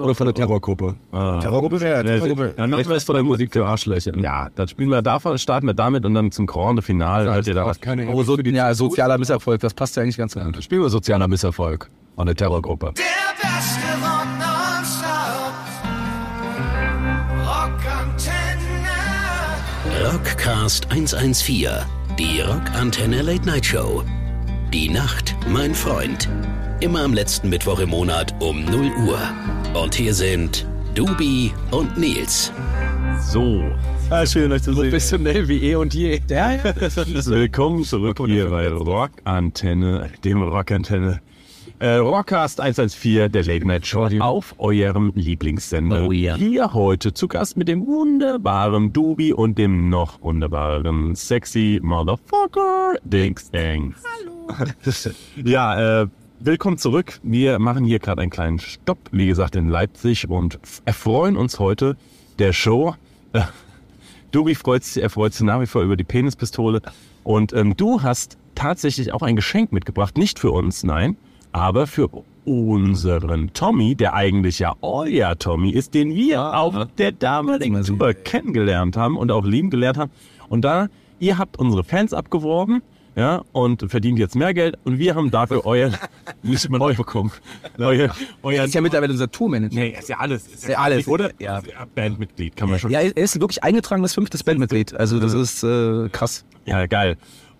oder 0.00 0.14
von 0.14 0.26
der 0.26 0.34
Terrorgruppe. 0.34 0.96
Ah. 1.12 1.38
Terrorgruppe 1.40 1.80
wäre 1.80 2.04
Ja, 2.04 2.52
dann 2.56 2.70
machen 2.70 2.88
wir 2.88 2.96
es 2.96 3.04
von 3.04 3.14
der 3.14 3.24
Musik 3.24 3.52
der 3.52 3.64
Arschlöcher. 3.64 4.16
Ja, 4.18 4.48
dann 4.54 4.68
spielen 4.68 4.90
wir 4.90 5.00
davon, 5.00 5.38
starten 5.38 5.66
wir 5.66 5.74
damit 5.74 6.04
und 6.04 6.14
dann 6.14 6.32
zum 6.32 6.46
Grande 6.46 6.82
Finale 6.82 7.30
halt 7.30 7.46
ihr 7.46 7.54
da 7.54 7.64
was. 7.64 7.80
keine 7.80 8.08
Oh, 8.08 8.22
so, 8.22 8.36
ja, 8.36 8.74
sozialer 8.74 9.16
Misserfolg, 9.16 9.60
das 9.60 9.74
passt 9.74 9.96
ja 9.96 10.02
eigentlich 10.02 10.16
ganz 10.16 10.34
gut. 10.34 10.62
Spielen 10.62 10.82
wir 10.82 10.90
sozialer 10.90 11.28
Misserfolg 11.28 11.88
von 12.16 12.26
der 12.26 12.34
Terrorgruppe. 12.34 12.94
Der 12.96 13.04
beste 13.40 13.86
Rock 14.02 14.45
Rockcast 20.06 20.88
114, 20.92 21.68
die 22.16 22.40
Rockantenne 22.40 23.22
Late 23.22 23.44
Night 23.44 23.66
Show. 23.66 24.04
Die 24.72 24.88
Nacht, 24.88 25.34
mein 25.48 25.74
Freund. 25.74 26.28
Immer 26.78 27.00
am 27.00 27.12
letzten 27.12 27.48
Mittwoch 27.48 27.80
im 27.80 27.88
Monat 27.88 28.32
um 28.40 28.64
0 28.66 28.92
Uhr. 29.04 29.18
Und 29.74 29.96
hier 29.96 30.14
sind 30.14 30.64
Dubi 30.94 31.52
und 31.72 31.98
Nils. 31.98 32.52
So. 33.20 33.64
Ah, 34.08 34.24
schön, 34.24 34.52
euch 34.52 34.62
zu 34.62 34.74
sehen. 34.74 34.82
Professionell 34.84 35.48
wie 35.48 35.70
eh 35.70 35.74
und 35.74 35.92
je. 35.92 36.20
Ja, 36.30 36.52
ja. 36.52 36.62
Willkommen 37.26 37.82
zurück 37.82 38.18
hier 38.26 38.48
bei 38.48 38.68
Rockantenne, 38.68 40.08
dem 40.22 40.40
Rockantenne. 40.40 41.20
Äh, 41.78 41.96
Rockcast 41.96 42.58
114, 42.58 43.30
der 43.30 43.44
Late 43.44 43.66
Night 43.66 43.86
Show 43.86 44.08
auf 44.20 44.54
eurem 44.56 45.12
Lieblingssender. 45.14 46.06
Oh 46.06 46.12
ja. 46.12 46.34
Hier 46.34 46.72
heute 46.72 47.12
zu 47.12 47.28
Gast 47.28 47.58
mit 47.58 47.68
dem 47.68 47.86
wunderbaren 47.86 48.94
Dubi 48.94 49.34
und 49.34 49.58
dem 49.58 49.90
noch 49.90 50.22
wunderbaren 50.22 51.14
Sexy 51.14 51.78
Motherfucker 51.82 52.94
Dix 53.04 53.50
Dang. 53.50 53.94
Hallo. 54.58 54.74
Ja, 55.44 56.02
äh, 56.02 56.06
willkommen 56.40 56.78
zurück. 56.78 57.20
Wir 57.22 57.58
machen 57.58 57.84
hier 57.84 57.98
gerade 57.98 58.22
einen 58.22 58.30
kleinen 58.30 58.58
Stopp, 58.58 58.98
wie 59.12 59.26
gesagt, 59.26 59.54
in 59.54 59.68
Leipzig 59.68 60.30
und 60.30 60.58
erfreuen 60.86 61.36
uns 61.36 61.58
heute 61.58 61.98
der 62.38 62.54
Show. 62.54 62.94
Äh, 63.34 63.42
Dubi 64.30 64.54
freut 64.54 64.82
sich, 64.82 65.02
er 65.02 65.10
freut 65.10 65.34
sich 65.34 65.44
nach 65.44 65.60
wie 65.60 65.66
vor 65.66 65.82
über 65.82 65.96
die 65.96 66.04
Penispistole. 66.04 66.80
Und 67.22 67.52
ähm, 67.52 67.76
du 67.76 68.02
hast 68.02 68.38
tatsächlich 68.54 69.12
auch 69.12 69.20
ein 69.20 69.36
Geschenk 69.36 69.72
mitgebracht. 69.72 70.16
Nicht 70.16 70.38
für 70.38 70.52
uns, 70.52 70.82
nein, 70.82 71.18
aber 71.56 71.86
für 71.86 72.10
unseren 72.44 73.52
Tommy, 73.54 73.94
der 73.94 74.12
eigentlich 74.12 74.58
ja 74.58 74.74
euer 74.82 75.38
Tommy 75.38 75.70
ist, 75.70 75.94
den 75.94 76.14
wir 76.14 76.54
auf 76.54 76.74
der 76.98 77.12
damaligen 77.12 77.82
Tour 77.82 78.12
kennengelernt 78.12 78.96
haben 78.98 79.16
und 79.16 79.30
auch 79.32 79.44
lieben 79.44 79.70
gelernt 79.70 79.96
haben. 79.96 80.10
Und 80.50 80.66
da, 80.66 80.88
ihr 81.18 81.38
habt 81.38 81.58
unsere 81.58 81.82
Fans 81.82 82.12
abgeworben, 82.12 82.82
ja, 83.16 83.42
und 83.52 83.90
verdient 83.90 84.18
jetzt 84.18 84.36
mehr 84.36 84.52
Geld 84.52 84.76
und 84.84 84.98
wir 84.98 85.14
haben 85.14 85.30
dafür 85.30 85.64
euer, 85.64 85.90
müssen 86.42 86.70
wir 86.72 86.78
neu 86.78 86.92
bekommen, 86.94 87.32
euer, 87.78 88.14
euer, 88.42 88.64
ist 88.64 88.74
ja 88.74 88.82
mittlerweile 88.82 89.12
unser 89.12 89.30
Tourmanager. 89.30 89.74
nee, 89.74 89.96
ist 89.98 90.10
ja 90.10 90.18
alles, 90.18 90.46
ist 90.46 90.68
Ja, 90.68 90.80
alles. 90.80 91.08
oder? 91.08 91.30
Ja. 91.38 91.62
Bandmitglied, 91.94 92.54
kann 92.54 92.68
man 92.68 92.78
schon 92.78 92.90
Ja, 92.90 93.00
er 93.00 93.16
ist 93.16 93.40
wirklich 93.40 93.64
eingetragenes 93.64 94.12
fünftes 94.12 94.44
Bandmitglied. 94.44 94.92
Also 94.94 95.18
das 95.18 95.32
ist 95.32 95.62
äh, 95.64 96.10
krass. 96.10 96.44
Ja, 96.66 96.84
geil. 96.84 97.16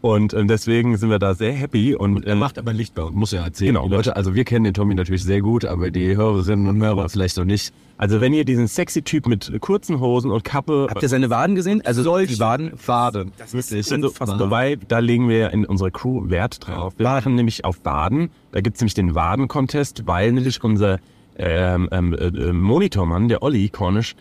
Und 0.06 0.34
ähm, 0.34 0.46
deswegen 0.46 0.96
sind 0.96 1.10
wir 1.10 1.18
da 1.18 1.34
sehr 1.34 1.52
happy 1.52 1.96
und 1.96 2.25
Er 2.25 2.34
ähm, 2.34 2.38
macht 2.38 2.58
aber 2.58 2.72
Licht 2.72 2.94
bei 2.94 3.02
uns, 3.02 3.16
muss 3.16 3.32
ja 3.32 3.42
erzählen. 3.42 3.75
Genau. 3.75 3.88
Leute, 3.88 4.14
also 4.14 4.36
wir 4.36 4.44
kennen 4.44 4.62
den 4.62 4.72
Tommy 4.72 4.94
natürlich 4.94 5.25
sehr 5.25 5.40
gut, 5.40 5.64
aber 5.64 5.90
die 5.90 6.16
Hörerinnen 6.16 6.68
und 6.68 6.80
Hörer 6.80 7.08
vielleicht 7.08 7.36
noch 7.36 7.44
nicht. 7.44 7.75
also 7.98 8.20
wenn 8.20 8.32
ihr 8.32 8.44
diesen 8.44 8.68
sexy 8.68 9.02
Typ 9.02 9.26
mit 9.26 9.52
kurzen 9.60 9.98
Hosen 9.98 10.30
und 10.30 10.44
Kappe 10.44 10.86
Habt 10.88 11.02
ihr 11.02 11.08
seine 11.08 11.28
Waden 11.28 11.56
gesehen? 11.56 11.82
Also 11.84 12.04
die 12.20 12.38
Waden. 12.38 12.76
Faden. 12.76 13.32
Das 13.36 13.52
ist 13.52 13.92
also, 13.92 14.38
Wobei, 14.38 14.78
da 14.86 15.00
legen 15.00 15.28
wir 15.28 15.50
in 15.50 15.64
unserer 15.64 15.90
Crew 15.90 16.30
Wert 16.30 16.64
drauf. 16.64 16.94
Wir 16.98 17.08
machen 17.08 17.34
nämlich 17.34 17.64
auf 17.64 17.80
Baden. 17.80 18.30
Da 18.52 18.60
gibt's 18.60 18.80
nämlich 18.80 18.94
den 18.94 19.16
Waden-Contest, 19.16 20.06
weil 20.06 20.30
nämlich 20.30 20.62
unser 20.62 21.00
ähm, 21.36 21.88
ähm, 21.90 22.14
äh, 22.14 22.52
Monitormann, 22.52 23.26
der 23.26 23.42
Olli 23.42 23.70
Cornish, 23.70 24.14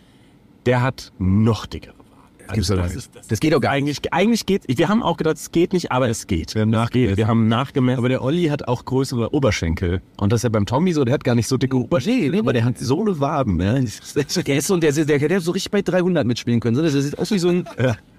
der 0.65 0.81
hat 0.81 1.13
noch 1.19 1.67
dickere 1.67 2.04
Waden. 2.47 2.59
Also, 2.59 2.75
das, 2.75 2.95
ist, 2.95 3.15
das, 3.15 3.27
Das 3.27 3.39
geht 3.39 3.53
doch 3.53 3.61
gar 3.61 3.71
eigentlich, 3.71 4.01
eigentlich 4.13 4.45
geht 4.45 4.63
Wir 4.67 4.89
haben 4.89 5.03
auch 5.03 5.17
gedacht, 5.17 5.37
es 5.37 5.51
geht 5.51 5.73
nicht, 5.73 5.91
aber 5.91 6.09
es 6.09 6.27
geht. 6.27 6.55
Wir 6.55 6.61
haben 6.61 6.69
nachgemessen. 6.69 7.17
Wir 7.17 7.27
haben 7.27 7.47
nachgemessen. 7.47 7.99
Aber 7.99 8.09
der 8.09 8.23
Olli 8.23 8.45
hat 8.45 8.67
auch 8.67 8.85
größere 8.85 9.33
Oberschenkel. 9.33 10.01
Und 10.17 10.31
das 10.31 10.39
ist 10.39 10.43
ja 10.43 10.49
beim 10.49 10.65
Tommy 10.65 10.93
so, 10.93 11.03
der 11.03 11.13
hat 11.13 11.23
gar 11.23 11.35
nicht 11.35 11.47
so 11.47 11.57
dicke 11.57 11.77
Oberschenkel, 11.77 12.39
aber 12.39 12.53
der 12.53 12.65
hat 12.65 12.77
so 12.77 13.01
eine 13.01 13.19
Waden. 13.19 13.57
Ne? 13.57 13.85
Der 14.15 14.57
ist 14.57 14.67
so, 14.67 14.77
der, 14.77 14.91
der, 14.91 15.05
der 15.05 15.19
hätte 15.19 15.39
so 15.41 15.51
richtig 15.51 15.71
bei 15.71 15.81
300 15.81 16.25
mitspielen 16.25 16.59
können. 16.59 16.75
Das 16.81 16.93
sieht 16.93 17.17
aus 17.17 17.31
wie 17.31 17.39
so 17.39 17.49
ein, 17.49 17.65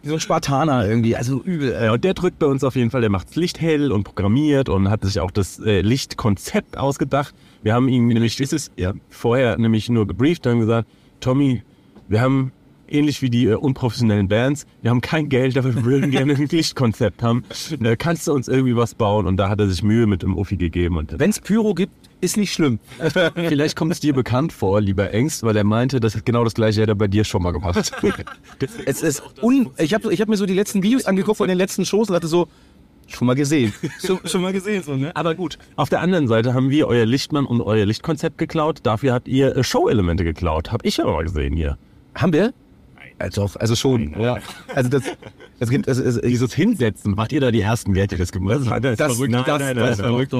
wie 0.03 0.09
so 0.09 0.15
ein 0.15 0.21
Spartaner 0.21 0.87
irgendwie. 0.87 1.17
Also 1.17 1.43
übel. 1.43 1.73
Ja, 1.73 1.93
und 1.93 2.05
der 2.05 2.15
drückt 2.15 2.39
bei 2.39 2.47
uns 2.47 2.65
auf 2.65 2.77
jeden 2.77 2.91
Fall, 2.91 3.01
der 3.01 3.11
macht 3.11 3.29
das 3.29 3.37
Licht 3.37 3.61
hell 3.61 3.93
und 3.93 4.05
programmiert 4.05 4.69
und 4.69 4.89
hat 4.91 5.05
sich 5.05 5.21
auch 5.21 5.31
das 5.31 5.59
äh, 5.59 5.81
Lichtkonzept 5.81 6.79
ausgedacht. 6.79 7.35
Wir 7.63 7.75
haben 7.75 7.89
ihn 7.89 8.07
nämlich 8.09 8.39
ist 8.41 8.53
es, 8.53 8.71
ja, 8.77 8.93
vorher 9.11 9.59
nämlich 9.59 9.89
nur 9.89 10.07
gebrieft 10.07 10.47
und 10.47 10.53
haben 10.53 10.61
gesagt, 10.61 10.89
Tommy, 11.21 11.63
wir 12.09 12.21
haben 12.21 12.53
ähnlich 12.89 13.23
wie 13.23 13.31
die 13.31 13.47
äh, 13.47 13.55
unprofessionellen 13.55 14.29
Bands, 14.29 14.67
wir 14.83 14.91
haben 14.91 15.01
kein 15.01 15.29
Geld, 15.29 15.57
aber 15.57 15.75
wir 15.75 15.85
würden 15.85 16.11
gerne 16.11 16.35
ein 16.35 16.47
Lichtkonzept 16.51 17.23
haben. 17.23 17.45
Äh, 17.81 17.97
kannst 17.97 18.27
du 18.27 18.33
uns 18.33 18.49
irgendwie 18.49 18.77
was 18.77 18.95
bauen? 18.95 19.27
Und 19.27 19.37
da 19.37 19.49
hat 19.49 19.61
er 19.61 19.69
sich 19.69 19.83
Mühe 19.83 20.07
mit 20.07 20.23
dem 20.23 20.37
Uffi 20.37 20.57
gegeben. 20.57 21.07
Wenn 21.11 21.31
es 21.31 21.41
Pyro 21.41 21.75
gibt, 21.75 21.93
ist 22.21 22.37
nicht 22.37 22.53
schlimm. 22.53 22.79
Vielleicht 23.35 23.77
kommt 23.77 23.93
es 23.93 24.01
dir 24.01 24.15
bekannt 24.15 24.53
vor, 24.53 24.81
lieber 24.81 25.13
Engst, 25.13 25.43
weil 25.43 25.57
er 25.57 25.65
meinte, 25.65 26.01
das 26.01 26.25
genau 26.25 26.45
das 26.45 26.55
gleiche 26.55 26.81
hätte 26.81 26.93
er 26.93 26.97
bei 26.97 27.09
dir 27.09 27.25
schon 27.25 27.43
mal 27.43 27.53
gemacht. 27.53 27.93
Es 28.87 29.03
ist 29.03 29.23
un 29.43 29.71
ich 29.79 29.93
habe 29.93 30.13
ich 30.13 30.21
hab 30.21 30.29
mir 30.29 30.37
so 30.37 30.47
die 30.47 30.55
letzten 30.55 30.83
Videos 30.83 31.05
angeguckt 31.05 31.39
von 31.39 31.49
den 31.49 31.59
letzten 31.59 31.85
Shows 31.85 32.09
und 32.09 32.17
hatte 32.17 32.27
so, 32.27 32.49
schon 33.07 33.27
mal 33.27 33.35
gesehen. 33.35 33.73
schon, 34.05 34.19
schon 34.25 34.43
mal 34.43 34.53
gesehen, 34.53 34.83
so, 34.83 34.97
ne? 34.97 35.15
aber 35.15 35.35
gut. 35.35 35.59
Auf 35.77 35.89
der 35.89 36.01
anderen 36.01 36.29
Seite 36.29 36.55
haben 36.55 36.71
wir 36.71 36.89
euer 36.89 37.07
Lichtmann 37.07 37.47
und 37.47 37.61
euer 37.61 37.85
Lichtkonzept 37.85 38.39
geklaut. 38.39 38.81
Dafür 38.83 39.13
habt 39.13 39.29
ihr 39.29 39.57
äh, 39.57 39.65
Show-Elemente 39.65 40.25
geklaut. 40.25 40.73
Hab 40.73 40.85
ich 40.85 40.97
ja 40.97 41.05
mal 41.05 41.25
gesehen 41.25 41.55
hier. 41.55 41.79
Haben 42.15 42.33
wir? 42.33 42.53
Also, 43.19 43.51
also 43.59 43.75
schon. 43.75 44.19
Ja. 44.21 44.39
Also 44.75 44.91
das, 44.91 45.05
es 45.59 45.71
gibt, 45.71 45.89
also, 45.89 46.03
es, 46.03 46.21
Dieses 46.21 46.55
Hinsetzen, 46.55 47.15
macht 47.15 47.33
ihr 47.33 47.41
da 47.41 47.51
die 47.51 47.61
ersten 47.61 47.95
Werte 47.95 48.17
das 48.17 48.33
gemacht? 48.33 48.61
Das, 48.83 48.97
Das- 48.97 49.15
verrückt. 49.17 49.33
das- 49.35 49.47
das 49.75 49.91
ist 49.93 50.01
verrückt. 50.01 50.33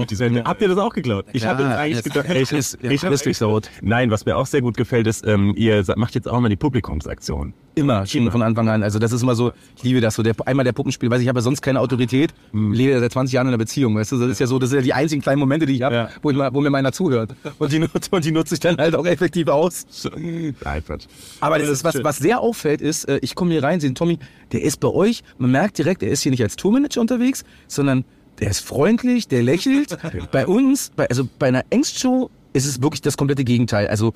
Habt 0.45 0.61
ihr 0.63 0.69
das 0.69 0.79
auch 0.79 0.93
geklaut? 0.93 1.27
Ich 1.33 1.45
habe 1.47 1.63
jetzt 1.63 1.73
eigentlich 1.73 1.97
das- 2.03 2.05
gedacht, 2.05 2.29
das 2.29 2.37
ich, 2.37 2.53
ist- 2.53 2.79
ich 2.83 3.03
ja, 3.03 3.09
hab 3.09 3.11
das 3.23 3.39
so. 3.39 3.61
Nein, 3.83 4.11
was 4.11 4.27
mir 4.27 4.37
auch 4.37 4.47
sehr 4.47 4.61
gut 4.63 4.77
gefällt, 4.77 5.07
ist, 5.07 5.27
ähm, 5.27 5.55
ihr 5.57 5.85
macht 5.97 6.15
jetzt 6.15 6.29
auch 6.29 6.41
mal 6.41 6.49
die 6.49 6.57
Publikumsaktion. 6.57 7.53
Immer, 7.75 8.07
schon 8.07 8.31
von 8.31 8.41
Anfang 8.41 8.71
an. 8.71 8.83
Also 8.83 8.99
das 8.99 9.13
ist 9.13 9.21
immer 9.23 9.35
so, 9.35 9.53
ich 9.77 9.83
liebe 9.83 10.01
das 10.01 10.15
so. 10.15 10.23
Der, 10.23 10.35
einmal 10.47 10.65
der 10.65 10.73
Puppenspiel, 10.73 11.11
weiß 11.11 11.19
ich, 11.19 11.25
ich 11.25 11.29
habe 11.29 11.41
ja 11.41 11.43
sonst 11.43 11.61
keine 11.61 11.79
Autorität, 11.81 12.33
lebe 12.55 12.93
ja 12.93 13.01
seit 13.01 13.13
20 13.13 13.35
Jahren 13.35 13.47
in 13.47 13.51
einer 13.51 13.59
Beziehung, 13.59 13.95
weißt 13.97 14.13
du, 14.13 14.19
das 14.19 14.31
ist 14.31 14.39
ja 14.41 14.47
so, 14.47 14.59
das 14.59 14.71
sind 14.71 14.79
ja 14.79 14.83
die 14.83 14.93
einzigen 14.95 15.21
kleinen 15.21 15.41
Momente, 15.41 15.67
die 15.67 15.75
ich 15.75 15.83
habe, 15.83 15.95
Ja. 15.95 16.09
wo, 16.23 16.31
ich 16.31 16.39
wo 16.39 16.61
mir 16.63 16.71
meiner 16.71 16.93
zuhört. 16.93 17.35
Und 17.59 17.73
die, 17.73 17.87
und 18.11 18.25
die 18.25 18.33
nutze 18.33 18.55
ich 18.55 18.61
dann 18.61 18.79
halt 18.79 18.95
auch 18.95 19.05
effektiv 19.05 19.49
aus. 19.49 19.85
Nein. 20.17 20.55
Aber 21.41 21.59
das 21.59 21.69
ist, 21.69 21.85
was, 21.85 22.03
was 22.03 22.17
sehr 22.17 22.41
auffällt, 22.41 22.81
ist, 22.81 23.05
äh, 23.11 23.19
ich 23.21 23.35
komme 23.35 23.53
hier 23.53 23.63
rein, 23.63 23.79
sehe 23.81 23.93
Tommy, 23.93 24.19
der 24.53 24.63
ist 24.63 24.81
bei 24.81 24.89
euch, 24.89 25.06
man 25.39 25.51
merkt 25.51 25.79
direkt, 25.79 26.03
er 26.03 26.11
ist 26.11 26.23
hier 26.23 26.31
nicht 26.31 26.43
als 26.43 26.57
Tourmanager 26.57 27.01
unterwegs, 27.01 27.45
sondern 27.69 28.05
der 28.41 28.51
ist 28.51 28.61
freundlich, 28.61 29.29
der 29.29 29.43
lächelt. 29.43 29.97
bei 30.33 30.47
uns, 30.47 30.93
bei, 30.95 31.09
also 31.09 31.29
bei 31.39 31.49
einer 31.49 31.65
Ängstshow 31.71 32.31
ist 32.53 32.67
es 32.67 32.83
wirklich 32.83 33.03
das 33.03 33.17
komplette 33.17 33.45
Gegenteil. 33.45 33.89
Also 33.89 34.13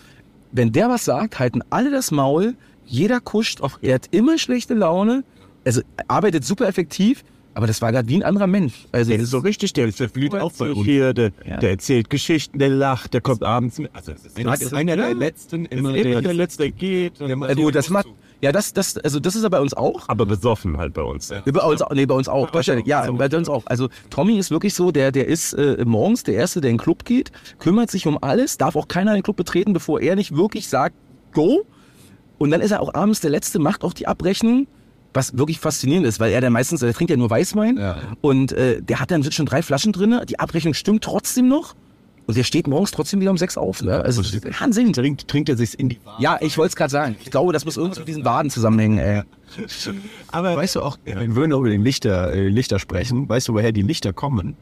wenn 0.53 0.73
der 0.73 0.89
was 0.89 1.05
sagt, 1.05 1.39
halten 1.39 1.63
alle 1.71 1.91
das 1.91 2.11
Maul, 2.11 2.55
jeder 2.87 3.21
kuscht, 3.21 3.61
er 3.83 3.95
hat 3.95 4.09
immer 4.11 4.39
schlechte 4.39 4.75
Laune, 4.75 5.25
also 5.65 5.83
arbeitet 6.09 6.45
super 6.45 6.67
effektiv, 6.67 7.23
aber 7.55 7.67
das 7.67 7.83
war 7.83 7.93
gerade 7.93 8.09
wie 8.09 8.17
ein 8.17 8.23
anderer 8.23 8.47
Mensch. 8.47 8.87
Also 8.93 9.11
Der 9.11 9.21
ist 9.21 9.31
so 9.31 9.39
richtig, 9.39 9.73
der, 9.73 9.89
der 9.89 10.09
blüht 10.09 10.35
auf 10.35 10.57
bei 10.59 10.71
uns. 10.71 10.85
Hier, 10.85 11.13
der, 11.13 11.31
der 11.31 11.71
erzählt 11.71 12.09
Geschichten, 12.09 12.59
der 12.59 12.69
lacht, 12.69 13.13
der 13.13 13.21
kommt 13.21 13.43
abends 13.43 13.79
mit. 13.79 13.91
Also, 13.93 14.13
das 14.13 14.25
ist, 14.25 14.45
Das 14.45 14.63
ist 14.63 14.75
einer 14.75 14.97
der 14.97 15.15
letzten, 15.15 15.67
immer 15.67 15.93
der, 15.93 16.21
der 16.23 16.35
Letzte 16.35 16.65
der 16.65 16.73
geht. 16.73 17.21
äh, 17.21 17.55
du, 17.55 17.71
das 17.71 17.91
macht, 17.91 18.07
ja, 18.43 18.53
das, 18.53 18.73
das, 18.73 18.97
also 18.99 19.21
das 19.21 19.37
ist 19.37 19.43
er 19.43 19.51
bei 19.51 19.61
uns 19.61 19.75
auch. 19.75 20.09
aber 20.09 20.27
besoffen 20.27 20.77
halt 20.79 20.95
bei 20.95 21.03
uns. 21.03 21.31
Nee, 21.31 21.53
Bei 21.53 21.63
uns, 21.63 21.83
auch- 21.83 21.91
nee, 21.91 22.07
bei 22.07 22.15
uns 22.15 22.29
auch. 22.29 22.53
Wahrscheinlich. 22.55 22.87
Ja, 22.87 23.11
bei 23.11 23.29
uns 23.37 23.49
auch. 23.49 23.65
Also 23.67 23.89
Tommy 24.11 24.39
ist 24.39 24.51
wirklich 24.51 24.75
so, 24.75 24.91
der, 24.91 25.13
der 25.13 25.27
ist 25.27 25.53
äh, 25.55 25.85
morgens 25.85 26.23
der 26.25 26.35
Erste, 26.35 26.61
der 26.61 26.71
in 26.71 26.77
den 26.77 26.83
Club 26.83 27.05
geht, 27.05 27.33
kümmert 27.59 27.91
sich 27.91 28.07
um 28.07 28.19
alles, 28.23 28.57
darf 28.59 28.77
auch 28.77 28.89
keiner 28.89 29.13
den 29.15 29.23
Club 29.23 29.37
betreten, 29.37 29.73
bevor 29.73 30.01
er 30.01 30.17
nicht 30.17 30.35
wirklich 30.37 30.69
sagt, 30.69 30.95
go. 31.33 31.67
Und 32.39 32.51
dann 32.51 32.61
ist 32.63 32.71
er 32.71 32.81
auch 32.81 32.95
abends 32.95 33.21
der 33.21 33.31
Letzte, 33.31 33.59
macht 33.59 33.85
auch 33.85 33.93
die 33.93 34.07
Abrechnung, 34.07 34.67
was 35.13 35.37
wirklich 35.37 35.59
faszinierend 35.61 36.07
ist, 36.07 36.21
weil 36.21 36.33
er 36.33 36.41
dann 36.41 36.53
meistens, 36.53 36.81
der 36.81 36.95
trinkt 36.95 37.11
ja 37.11 37.17
nur 37.17 37.29
Weißwein 37.29 37.77
Ja. 37.77 37.99
und 38.21 38.53
äh, 38.53 38.81
der 38.81 39.01
hat 39.01 39.11
dann 39.11 39.31
schon 39.31 39.45
drei 39.45 39.61
Flaschen 39.61 39.93
drin, 39.93 40.19
die 40.29 40.39
Abrechnung 40.39 40.73
stimmt 40.73 41.05
trotzdem 41.05 41.49
noch 41.49 41.75
und 42.31 42.37
der 42.37 42.45
steht 42.45 42.67
morgens 42.67 42.91
trotzdem 42.91 43.21
wieder 43.21 43.31
um 43.31 43.39
sechs 43.39 43.57
auf. 43.57 43.83
Ne? 43.83 44.03
Also 44.03 44.23
das 44.23 44.33
ist 44.33 44.61
Wahnsinn. 44.61 44.93
trinkt, 44.93 45.29
trinkt 45.29 45.49
er 45.49 45.57
sich 45.57 45.79
in 45.79 45.89
die 45.91 45.99
Ja, 46.19 46.39
ich 46.41 46.57
wollte 46.59 46.71
es 46.71 46.77
gerade 46.77 46.91
sagen. 46.91 47.17
Ich 47.23 47.31
glaube, 47.31 47.53
das 47.53 47.65
muss 47.65 47.77
irgendwie 47.77 48.01
mit 48.01 48.09
diesen 48.09 48.25
Waden 48.25 48.51
zusammenhängen. 48.51 48.99
Ey. 48.99 49.23
Aber 50.29 50.57
weißt 50.57 50.77
du 50.77 50.83
auch, 50.83 50.99
wenn 51.05 51.35
wir 51.37 51.47
noch 51.49 51.61
über 51.61 51.71
den 51.71 51.83
Lichter, 51.83 52.33
äh, 52.33 52.49
Lichter 52.49 52.79
sprechen, 52.79 53.29
weißt 53.29 53.49
du, 53.49 53.55
woher 53.55 53.73
die 53.73 53.83
Lichter 53.83 54.13
kommen? 54.13 54.57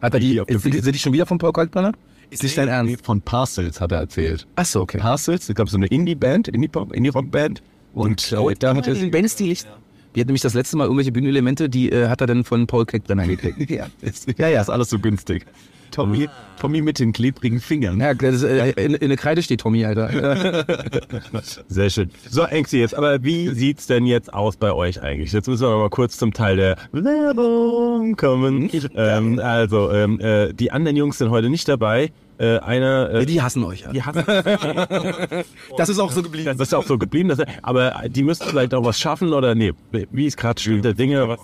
Hat 0.00 0.14
er 0.14 0.20
die, 0.20 0.40
Die- 0.48 0.58
sind, 0.58 0.74
die- 0.74 0.80
sind 0.80 0.94
die 0.94 0.98
schon 0.98 1.12
wieder 1.12 1.26
vom 1.26 1.38
Paul 1.38 1.52
Kalkbrenner? 1.52 1.92
Ist 2.30 2.42
nicht 2.42 2.56
dein 2.56 2.68
Ernst? 2.68 3.04
Von 3.04 3.20
Parcels 3.20 3.80
hat 3.80 3.92
er 3.92 3.98
erzählt. 3.98 4.46
Ach 4.56 4.64
so, 4.64 4.80
okay. 4.80 4.98
Parcels, 4.98 5.48
ich 5.48 5.54
glaube 5.54 5.70
so 5.70 5.76
eine 5.76 5.86
Indie-Band, 5.86 6.48
Indie-Rock-Band. 6.48 7.62
Und 7.94 8.32
äh, 8.32 8.54
da 8.58 8.74
hat 8.74 8.88
er 8.88 8.94
Die 8.94 9.10
Bands, 9.10 9.36
die 9.36 9.48
Licht. 9.48 9.68
Die 10.14 10.20
hat 10.20 10.26
nämlich 10.26 10.42
das 10.42 10.54
letzte 10.54 10.76
Mal 10.76 10.84
irgendwelche 10.84 11.12
Bühnenelemente, 11.12 11.68
die 11.68 11.90
äh, 11.92 12.08
hat 12.08 12.20
er 12.22 12.26
dann 12.26 12.44
von 12.44 12.66
Paul 12.66 12.86
Kalkbrenner 12.86 13.26
gekriegt. 13.26 13.70
ja, 13.70 13.86
ist, 14.00 14.28
ja, 14.38 14.48
ja, 14.48 14.60
ist 14.62 14.70
alles 14.70 14.88
so 14.90 14.98
günstig. 14.98 15.44
Tommy, 15.92 16.28
Tommy 16.58 16.82
mit 16.82 16.98
den 16.98 17.12
klebrigen 17.12 17.60
Fingern. 17.60 18.00
Ja, 18.00 18.14
das 18.14 18.36
ist, 18.36 18.42
äh, 18.44 18.70
in, 18.72 18.94
in 18.94 19.08
der 19.08 19.18
Kreide 19.18 19.42
steht 19.42 19.60
Tommy, 19.60 19.84
Alter. 19.84 20.64
Sehr 21.68 21.90
schön. 21.90 22.10
So, 22.28 22.42
Engsti 22.42 22.78
jetzt, 22.78 22.94
aber 22.94 23.22
wie 23.22 23.48
sieht's 23.50 23.86
denn 23.86 24.06
jetzt 24.06 24.32
aus 24.32 24.56
bei 24.56 24.72
euch 24.72 25.02
eigentlich? 25.02 25.32
Jetzt 25.32 25.48
müssen 25.48 25.66
wir 25.66 25.76
mal 25.76 25.90
kurz 25.90 26.18
zum 26.18 26.32
Teil 26.32 26.56
der 26.56 26.76
Werbung 26.92 28.16
kommen. 28.16 28.70
Ähm, 28.94 29.38
also, 29.38 29.92
ähm, 29.92 30.20
äh, 30.20 30.52
die 30.52 30.72
anderen 30.72 30.96
Jungs 30.96 31.18
sind 31.18 31.30
heute 31.30 31.50
nicht 31.50 31.68
dabei. 31.68 32.10
Äh, 32.38 32.58
einer, 32.58 33.10
äh, 33.10 33.26
die 33.26 33.40
hassen 33.40 33.62
euch. 33.62 33.82
Ja. 33.82 33.92
die 33.92 34.02
hatten, 34.02 34.24
Das 35.76 35.88
ist 35.88 35.98
auch 35.98 36.10
so 36.10 36.22
geblieben. 36.22 36.46
das 36.46 36.68
ist 36.68 36.72
ja 36.72 36.78
auch 36.78 36.86
so 36.86 36.98
geblieben, 36.98 37.28
dass, 37.28 37.38
aber 37.62 38.02
die 38.08 38.22
müssten 38.22 38.48
vielleicht 38.48 38.74
auch 38.74 38.84
was 38.84 38.98
schaffen 38.98 39.32
oder 39.32 39.54
nee, 39.54 39.72
wie 40.10 40.26
ist 40.26 40.36
gerade 40.36 40.60
Stand 40.60 40.84
der 40.84 40.94
Dinge? 40.94 41.28
Was, 41.28 41.38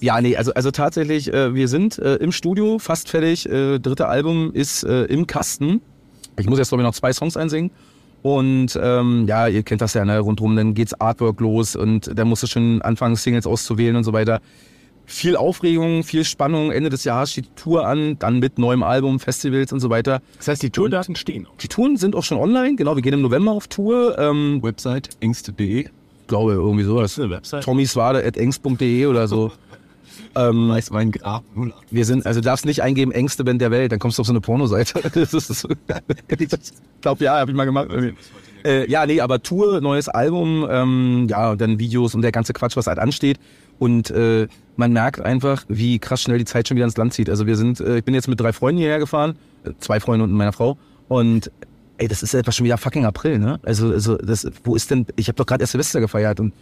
Ja, 0.00 0.20
nee, 0.20 0.34
also, 0.34 0.52
also 0.54 0.70
tatsächlich, 0.70 1.32
äh, 1.32 1.54
wir 1.54 1.68
sind 1.68 1.98
äh, 1.98 2.16
im 2.16 2.32
Studio, 2.32 2.78
fast 2.78 3.10
fertig. 3.10 3.46
Äh, 3.46 3.78
dritte 3.78 4.08
Album 4.08 4.50
ist 4.52 4.82
äh, 4.82 5.04
im 5.04 5.26
Kasten. 5.26 5.82
Ich 6.38 6.48
muss 6.48 6.58
jetzt, 6.58 6.70
glaube 6.70 6.82
ich, 6.82 6.86
noch 6.86 6.94
zwei 6.94 7.12
Songs 7.12 7.36
einsingen. 7.36 7.70
Und 8.22 8.78
ähm, 8.82 9.26
ja, 9.26 9.46
ihr 9.46 9.62
kennt 9.62 9.80
das 9.80 9.94
ja, 9.94 10.04
ne? 10.04 10.18
rundrum, 10.18 10.56
dann 10.56 10.74
geht's 10.74 10.98
Artwork 11.00 11.40
los 11.40 11.74
und 11.74 12.10
dann 12.18 12.28
musst 12.28 12.42
du 12.42 12.46
schon 12.46 12.82
anfangen, 12.82 13.16
Singles 13.16 13.46
auszuwählen 13.46 13.96
und 13.96 14.04
so 14.04 14.12
weiter. 14.12 14.40
Viel 15.06 15.36
Aufregung, 15.36 16.04
viel 16.04 16.24
Spannung. 16.24 16.70
Ende 16.70 16.88
des 16.88 17.04
Jahres 17.04 17.32
steht 17.32 17.46
die 17.46 17.54
Tour 17.56 17.86
an, 17.86 18.18
dann 18.18 18.38
mit 18.38 18.58
neuem 18.58 18.82
Album, 18.82 19.18
Festivals 19.18 19.72
und 19.72 19.80
so 19.80 19.90
weiter. 19.90 20.22
das 20.38 20.48
heißt, 20.48 20.62
die 20.62 20.70
Tourdaten 20.70 21.16
stehen. 21.16 21.46
Die 21.60 21.68
Touren 21.68 21.96
sind 21.96 22.14
auch 22.14 22.22
schon 22.22 22.38
online, 22.38 22.76
genau, 22.76 22.94
wir 22.94 23.02
gehen 23.02 23.14
im 23.14 23.22
November 23.22 23.52
auf 23.52 23.68
Tour. 23.68 24.18
Ähm, 24.18 24.62
Website 24.62 25.10
engste.de. 25.20 25.88
glaube 26.28 26.52
irgendwie 26.52 26.84
so, 26.84 27.00
das 27.00 27.18
eine 27.18 27.30
Website? 27.30 27.64
tommyswade.engst.de 27.64 29.06
oder 29.06 29.26
so. 29.28 29.50
Ähm, 30.34 30.68
Weiß 30.68 30.90
mein 30.90 31.10
Grab. 31.10 31.44
wir 31.90 32.04
sind, 32.04 32.26
also 32.26 32.40
du 32.40 32.44
darfst 32.44 32.64
nicht 32.64 32.82
eingeben, 32.82 33.12
engste 33.12 33.44
Band 33.44 33.60
der 33.60 33.70
Welt, 33.70 33.92
dann 33.92 33.98
kommst 33.98 34.18
du 34.18 34.22
auf 34.22 34.26
so 34.26 34.32
eine 34.32 34.40
Pornoseite. 34.40 35.00
Das 35.14 35.34
ist, 35.34 35.50
das 35.50 35.64
ich 36.38 36.48
glaube, 37.00 37.24
ja, 37.24 37.38
habe 37.38 37.50
ich 37.50 37.56
mal 37.56 37.64
gemacht. 37.64 37.88
Äh, 38.64 38.90
ja, 38.90 39.06
nee, 39.06 39.20
aber 39.20 39.42
Tour, 39.42 39.80
neues 39.80 40.08
Album, 40.08 40.66
ähm, 40.70 41.26
ja, 41.28 41.50
und 41.50 41.60
dann 41.60 41.78
Videos 41.78 42.14
und 42.14 42.22
der 42.22 42.32
ganze 42.32 42.52
Quatsch, 42.52 42.76
was 42.76 42.86
halt 42.86 42.98
ansteht. 42.98 43.38
Und 43.78 44.10
äh, 44.10 44.46
man 44.76 44.92
merkt 44.92 45.20
einfach, 45.20 45.64
wie 45.68 45.98
krass 45.98 46.22
schnell 46.22 46.38
die 46.38 46.44
Zeit 46.44 46.68
schon 46.68 46.76
wieder 46.76 46.84
ins 46.84 46.96
Land 46.96 47.14
zieht. 47.14 47.30
Also 47.30 47.46
wir 47.46 47.56
sind, 47.56 47.80
äh, 47.80 47.98
ich 47.98 48.04
bin 48.04 48.14
jetzt 48.14 48.28
mit 48.28 48.38
drei 48.38 48.52
Freunden 48.52 48.78
hierher 48.78 48.98
gefahren, 48.98 49.36
äh, 49.64 49.70
zwei 49.78 50.00
Freunde 50.00 50.24
und 50.24 50.32
meiner 50.32 50.52
Frau. 50.52 50.76
Und 51.08 51.50
ey, 51.96 52.08
das 52.08 52.22
ist 52.22 52.34
etwas 52.34 52.56
schon 52.56 52.64
wieder 52.64 52.78
fucking 52.78 53.04
April, 53.04 53.38
ne? 53.38 53.58
Also, 53.62 53.90
also 53.90 54.16
das, 54.16 54.46
wo 54.64 54.74
ist 54.74 54.90
denn, 54.90 55.06
ich 55.16 55.28
habe 55.28 55.36
doch 55.36 55.46
gerade 55.46 55.62
erst 55.62 55.72
Silvester 55.72 56.00
gefeiert 56.00 56.40
und, 56.40 56.52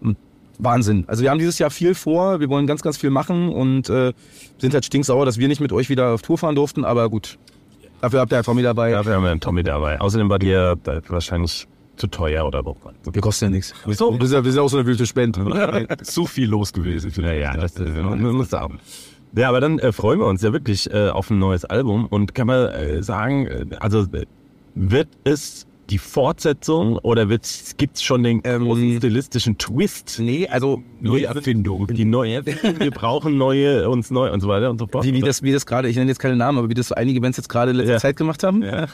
und 0.00 0.16
Wahnsinn. 0.58 1.04
Also 1.06 1.22
wir 1.22 1.30
haben 1.30 1.38
dieses 1.38 1.58
Jahr 1.58 1.70
viel 1.70 1.94
vor, 1.94 2.40
wir 2.40 2.48
wollen 2.48 2.66
ganz, 2.66 2.82
ganz 2.82 2.96
viel 2.96 3.10
machen 3.10 3.48
und 3.48 3.88
äh, 3.88 4.12
sind 4.58 4.74
halt 4.74 4.84
stinksauer, 4.84 5.24
dass 5.24 5.38
wir 5.38 5.48
nicht 5.48 5.60
mit 5.60 5.72
euch 5.72 5.88
wieder 5.88 6.14
auf 6.14 6.22
Tour 6.22 6.38
fahren 6.38 6.54
durften, 6.54 6.84
aber 6.84 7.08
gut. 7.08 7.38
Dafür 8.00 8.20
habt 8.20 8.32
ihr 8.32 8.54
mit 8.54 8.64
dabei. 8.64 8.90
Wir 8.90 8.98
haben 8.98 9.24
ja 9.24 9.30
einen 9.30 9.40
Tommy 9.40 9.62
dabei. 9.62 10.00
Außerdem 10.00 10.28
war 10.28 10.38
dir 10.38 10.78
äh, 10.86 11.00
wahrscheinlich 11.08 11.66
zu 11.96 12.06
teuer 12.06 12.46
oder 12.46 12.62
so. 12.62 12.76
Wir 13.12 13.20
kosten 13.20 13.46
ja 13.46 13.50
nichts. 13.50 13.74
So. 13.86 14.18
Wir 14.18 14.26
sind 14.26 14.36
ja, 14.36 14.44
wir 14.44 14.52
sind 14.52 14.60
auch 14.60 14.68
so 14.68 14.78
eine 14.78 14.86
wilde 14.86 15.04
Spende. 15.04 15.86
Zu 16.02 16.26
viel 16.26 16.48
los 16.48 16.72
gewesen. 16.72 17.12
Ja, 17.16 17.32
ja, 17.32 17.56
das, 17.56 17.74
das 17.74 17.88
muss 17.88 18.50
sagen. 18.50 18.78
Ja, 19.36 19.48
aber 19.48 19.60
dann 19.60 19.78
äh, 19.78 19.92
freuen 19.92 20.20
wir 20.20 20.26
uns 20.26 20.42
ja 20.42 20.52
wirklich 20.52 20.90
äh, 20.92 21.08
auf 21.08 21.30
ein 21.30 21.38
neues 21.38 21.64
Album 21.64 22.06
und 22.06 22.34
kann 22.34 22.46
man 22.46 22.68
äh, 22.68 23.02
sagen, 23.02 23.46
äh, 23.46 23.66
also 23.80 24.02
äh, 24.12 24.26
wird 24.74 25.08
es 25.24 25.66
die 25.90 25.98
Fortsetzung 25.98 26.98
oder 26.98 27.26
gibt 27.26 27.96
es 27.96 28.02
schon 28.02 28.22
den 28.22 28.42
großen 28.42 28.98
stilistischen 28.98 29.58
Twist? 29.58 30.18
Nee, 30.20 30.46
also 30.48 30.82
Neuerfindung. 31.00 31.86
Die 31.88 32.04
neue, 32.04 32.44
wir 32.44 32.90
brauchen 32.90 33.38
neue, 33.38 33.88
uns 33.88 34.10
neu 34.10 34.32
und 34.32 34.40
so 34.40 34.48
weiter 34.48 34.70
und 34.70 34.78
so 34.78 34.86
fort. 34.86 35.04
wie, 35.04 35.14
wie 35.14 35.20
das, 35.20 35.42
wie 35.42 35.52
das 35.52 35.66
gerade, 35.66 35.88
ich 35.88 35.96
nenne 35.96 36.10
jetzt 36.10 36.18
keine 36.18 36.36
Namen, 36.36 36.58
aber 36.58 36.68
wie 36.68 36.74
das 36.74 36.88
so 36.88 36.94
einige 36.94 37.20
Bands 37.20 37.36
jetzt 37.38 37.48
gerade 37.48 37.70
in 37.70 37.76
letzter 37.78 37.94
Ja. 37.94 37.98
Zeit 37.98 38.16
gemacht 38.16 38.42
haben. 38.42 38.62
Ja. 38.62 38.86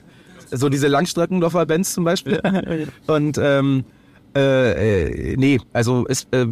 So 0.50 0.68
diese 0.68 0.88
Langstreckendorfer 0.88 1.66
Bands 1.66 1.94
zum 1.94 2.04
Beispiel. 2.04 2.40
Und 3.06 3.38
ähm, 3.38 3.84
äh, 4.36 5.32
äh, 5.32 5.36
nee, 5.36 5.60
also 5.72 6.06
ist, 6.06 6.28
äh, 6.32 6.46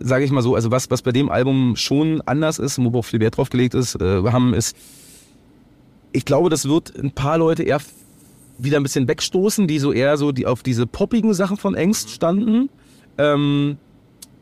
sage 0.00 0.24
ich 0.24 0.30
mal 0.30 0.42
so, 0.42 0.54
also 0.54 0.70
was, 0.70 0.90
was 0.90 1.02
bei 1.02 1.12
dem 1.12 1.30
Album 1.30 1.74
schon 1.76 2.20
anders 2.22 2.58
ist, 2.58 2.78
wo 2.78 2.96
auch 2.98 3.04
viel 3.04 3.20
Wert 3.20 3.36
drauf 3.36 3.50
gelegt 3.50 3.74
ist, 3.74 4.00
äh, 4.00 4.22
haben 4.24 4.54
ist, 4.54 4.76
ich 6.12 6.24
glaube, 6.24 6.48
das 6.48 6.68
wird 6.68 6.96
ein 6.96 7.10
paar 7.10 7.38
Leute 7.38 7.64
eher 7.64 7.80
wieder 8.58 8.78
ein 8.78 8.82
bisschen 8.82 9.08
wegstoßen, 9.08 9.66
die 9.66 9.78
so 9.78 9.92
eher 9.92 10.16
so 10.16 10.32
die 10.32 10.46
auf 10.46 10.62
diese 10.62 10.86
poppigen 10.86 11.32
Sachen 11.34 11.56
von 11.56 11.74
Engst 11.74 12.10
standen. 12.10 12.68
Ähm, 13.16 13.78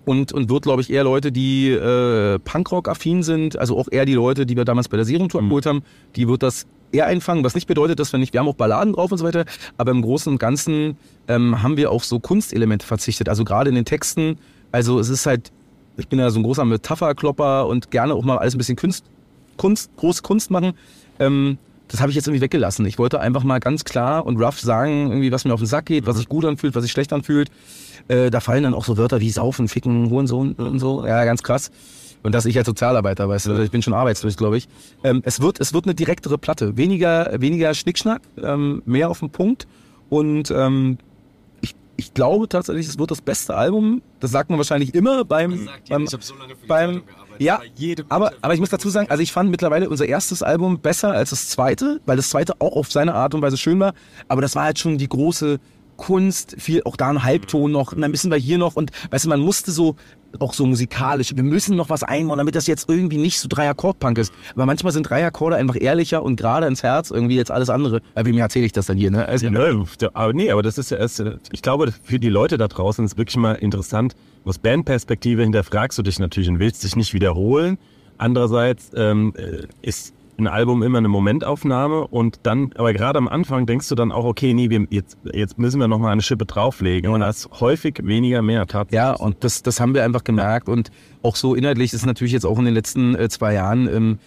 und, 0.06 0.32
und 0.32 0.48
wird, 0.48 0.62
glaube 0.62 0.82
ich, 0.82 0.90
eher 0.90 1.02
Leute, 1.02 1.32
die 1.32 1.70
äh, 1.70 2.38
Punkrock-affin 2.38 3.24
sind, 3.24 3.58
also 3.58 3.76
auch 3.76 3.88
eher 3.90 4.06
die 4.06 4.14
Leute, 4.14 4.46
die 4.46 4.56
wir 4.56 4.64
damals 4.64 4.88
bei 4.88 4.96
der 4.96 5.04
Serientour 5.04 5.42
abgeholt 5.42 5.66
haben, 5.66 5.82
die 6.14 6.28
wird 6.28 6.44
das 6.44 6.66
eher 6.92 7.06
einfangen, 7.06 7.42
was 7.42 7.56
nicht 7.56 7.66
bedeutet, 7.66 7.98
dass 7.98 8.12
wir 8.12 8.18
nicht, 8.18 8.32
wir 8.32 8.38
haben 8.38 8.48
auch 8.48 8.54
Balladen 8.54 8.92
drauf 8.92 9.10
und 9.10 9.18
so 9.18 9.24
weiter, 9.24 9.44
aber 9.76 9.90
im 9.90 10.02
Großen 10.02 10.32
und 10.32 10.38
Ganzen 10.38 10.96
ähm, 11.26 11.60
haben 11.60 11.76
wir 11.76 11.90
auf 11.90 12.04
so 12.04 12.20
Kunstelemente 12.20 12.86
verzichtet, 12.86 13.28
also 13.28 13.42
gerade 13.44 13.68
in 13.68 13.74
den 13.74 13.84
Texten, 13.84 14.38
also 14.70 15.00
es 15.00 15.08
ist 15.08 15.26
halt, 15.26 15.50
ich 15.96 16.06
bin 16.06 16.20
ja 16.20 16.30
so 16.30 16.38
ein 16.38 16.44
großer 16.44 16.64
Metapherklopper 16.64 17.66
und 17.66 17.90
gerne 17.90 18.14
auch 18.14 18.24
mal 18.24 18.38
alles 18.38 18.54
ein 18.54 18.58
bisschen 18.58 18.76
Kunst, 18.76 19.04
Kunst 19.56 19.90
große 19.96 20.22
Kunst 20.22 20.52
machen, 20.52 20.74
ähm, 21.18 21.58
das 21.88 22.00
habe 22.00 22.10
ich 22.10 22.16
jetzt 22.16 22.26
irgendwie 22.26 22.42
weggelassen. 22.42 22.84
Ich 22.86 22.98
wollte 22.98 23.20
einfach 23.20 23.44
mal 23.44 23.60
ganz 23.60 23.84
klar 23.84 24.26
und 24.26 24.42
rough 24.42 24.60
sagen, 24.60 25.10
irgendwie, 25.10 25.32
was 25.32 25.44
mir 25.44 25.54
auf 25.54 25.60
den 25.60 25.66
Sack 25.66 25.86
geht, 25.86 26.06
was 26.06 26.16
sich 26.16 26.28
gut 26.28 26.44
anfühlt, 26.44 26.74
was 26.74 26.82
sich 26.82 26.92
schlecht 26.92 27.12
anfühlt. 27.12 27.50
Äh, 28.08 28.30
da 28.30 28.40
fallen 28.40 28.62
dann 28.62 28.74
auch 28.74 28.84
so 28.84 28.96
Wörter 28.96 29.20
wie 29.20 29.30
Saufen, 29.30 29.68
Ficken, 29.68 30.10
Hurensohn 30.10 30.52
und 30.54 30.78
so. 30.78 31.06
Ja, 31.06 31.24
ganz 31.24 31.42
krass. 31.42 31.70
Und 32.22 32.34
das 32.34 32.44
ich 32.44 32.58
als 32.58 32.66
Sozialarbeiter, 32.66 33.28
weißt 33.28 33.46
du, 33.46 33.62
ich 33.62 33.70
bin 33.70 33.82
schon 33.82 33.94
arbeitslos, 33.94 34.36
glaube 34.36 34.56
ich. 34.56 34.68
Ähm, 35.04 35.22
es 35.24 35.40
wird, 35.40 35.60
es 35.60 35.72
wird 35.72 35.84
eine 35.84 35.94
direktere 35.94 36.38
Platte. 36.38 36.76
Weniger, 36.76 37.40
weniger 37.40 37.72
Schnickschnack, 37.72 38.22
ähm, 38.42 38.82
mehr 38.84 39.10
auf 39.10 39.20
den 39.20 39.30
Punkt. 39.30 39.68
Und 40.08 40.50
ähm, 40.50 40.98
ich, 41.60 41.76
ich 41.96 42.14
glaube 42.14 42.48
tatsächlich, 42.48 42.88
es 42.88 42.98
wird 42.98 43.12
das 43.12 43.20
beste 43.20 43.54
Album. 43.54 44.02
Das 44.18 44.32
sagt 44.32 44.50
man 44.50 44.58
wahrscheinlich 44.58 44.94
immer 44.94 45.24
beim, 45.24 45.68
beim, 45.88 46.06
beim 46.66 47.02
ja, 47.38 47.60
aber, 48.08 48.32
aber 48.40 48.54
ich 48.54 48.60
muss 48.60 48.70
dazu 48.70 48.88
sagen, 48.88 49.08
also 49.10 49.22
ich 49.22 49.32
fand 49.32 49.50
mittlerweile 49.50 49.88
unser 49.88 50.06
erstes 50.06 50.42
Album 50.42 50.80
besser 50.80 51.12
als 51.12 51.30
das 51.30 51.48
zweite, 51.48 52.00
weil 52.06 52.16
das 52.16 52.30
zweite 52.30 52.54
auch 52.60 52.76
auf 52.76 52.90
seine 52.90 53.14
Art 53.14 53.34
und 53.34 53.42
Weise 53.42 53.56
schön 53.56 53.80
war. 53.80 53.94
Aber 54.28 54.42
das 54.42 54.54
war 54.54 54.64
halt 54.64 54.78
schon 54.78 54.98
die 54.98 55.08
große 55.08 55.58
Kunst, 55.96 56.56
viel 56.58 56.82
auch 56.84 56.96
da 56.96 57.08
ein 57.08 57.22
Halbton 57.22 57.72
noch, 57.72 57.92
und 57.92 58.00
dann 58.00 58.12
wissen 58.12 58.30
wir 58.30 58.38
hier 58.38 58.58
noch 58.58 58.76
und 58.76 58.90
weißt 59.10 59.24
du, 59.24 59.28
man 59.28 59.40
musste 59.40 59.70
so 59.72 59.96
auch 60.40 60.52
so 60.52 60.66
musikalisch, 60.66 61.34
wir 61.34 61.42
müssen 61.42 61.76
noch 61.76 61.88
was 61.88 62.02
einbauen, 62.02 62.38
damit 62.38 62.54
das 62.54 62.66
jetzt 62.66 62.88
irgendwie 62.88 63.16
nicht 63.16 63.40
so 63.40 63.48
Drei-Akkord-Punk 63.48 64.18
ist. 64.18 64.32
Aber 64.54 64.66
manchmal 64.66 64.92
sind 64.92 65.08
drei 65.08 65.24
Akkorde 65.24 65.56
einfach 65.56 65.76
ehrlicher 65.80 66.22
und 66.22 66.36
gerade 66.36 66.66
ins 66.66 66.82
Herz 66.82 67.10
irgendwie 67.10 67.36
jetzt 67.36 67.50
alles 67.50 67.70
andere. 67.70 68.02
Äh, 68.14 68.24
wem 68.24 68.36
erzähle 68.36 68.66
ich 68.66 68.72
das 68.72 68.86
dann 68.86 68.96
hier, 68.96 69.10
ne? 69.10 69.26
Also, 69.26 69.46
Ja, 69.46 69.50
ne, 69.52 69.86
aber 70.12 70.32
nee, 70.32 70.50
aber 70.50 70.62
das 70.62 70.78
ist 70.78 70.90
ja 70.90 70.98
erst, 70.98 71.22
ich 71.52 71.62
glaube, 71.62 71.92
für 72.02 72.18
die 72.18 72.28
Leute 72.28 72.58
da 72.58 72.68
draußen 72.68 73.04
ist 73.04 73.16
wirklich 73.16 73.36
mal 73.36 73.54
interessant. 73.54 74.14
Aus 74.44 74.58
Bandperspektive 74.58 75.42
hinterfragst 75.42 75.98
du 75.98 76.02
dich 76.02 76.18
natürlich 76.18 76.48
und 76.48 76.58
willst 76.58 76.84
dich 76.84 76.96
nicht 76.96 77.14
wiederholen. 77.14 77.78
Andererseits 78.18 78.90
ähm, 78.94 79.34
äh, 79.36 79.66
ist 79.82 80.14
ein 80.38 80.46
Album 80.46 80.82
immer 80.82 80.98
eine 80.98 81.08
Momentaufnahme 81.08 82.06
und 82.06 82.40
dann, 82.42 82.70
aber 82.76 82.92
gerade 82.92 83.18
am 83.18 83.28
Anfang 83.28 83.66
denkst 83.66 83.88
du 83.88 83.94
dann 83.94 84.12
auch, 84.12 84.24
okay, 84.24 84.54
nee, 84.54 84.70
wir, 84.70 84.86
jetzt, 84.90 85.16
jetzt 85.32 85.58
müssen 85.58 85.80
wir 85.80 85.88
noch 85.88 85.98
mal 85.98 86.12
eine 86.12 86.22
Schippe 86.22 86.46
drauflegen 86.46 87.10
und 87.10 87.20
da 87.20 87.28
ist 87.30 87.48
häufig 87.60 88.00
weniger 88.02 88.42
mehr 88.42 88.66
tatsächlich. 88.66 88.96
Ja, 88.96 89.12
und 89.12 89.42
das, 89.44 89.62
das 89.62 89.80
haben 89.80 89.94
wir 89.94 90.04
einfach 90.04 90.24
gemerkt. 90.24 90.68
Und 90.68 90.90
auch 91.22 91.36
so 91.36 91.54
inhaltlich 91.54 91.92
ist 91.92 92.04
natürlich 92.06 92.32
jetzt 92.32 92.44
auch 92.44 92.58
in 92.58 92.66
den 92.66 92.74
letzten 92.74 93.14
äh, 93.14 93.28
zwei 93.28 93.54
Jahren 93.54 93.88
ähm, 93.88 94.18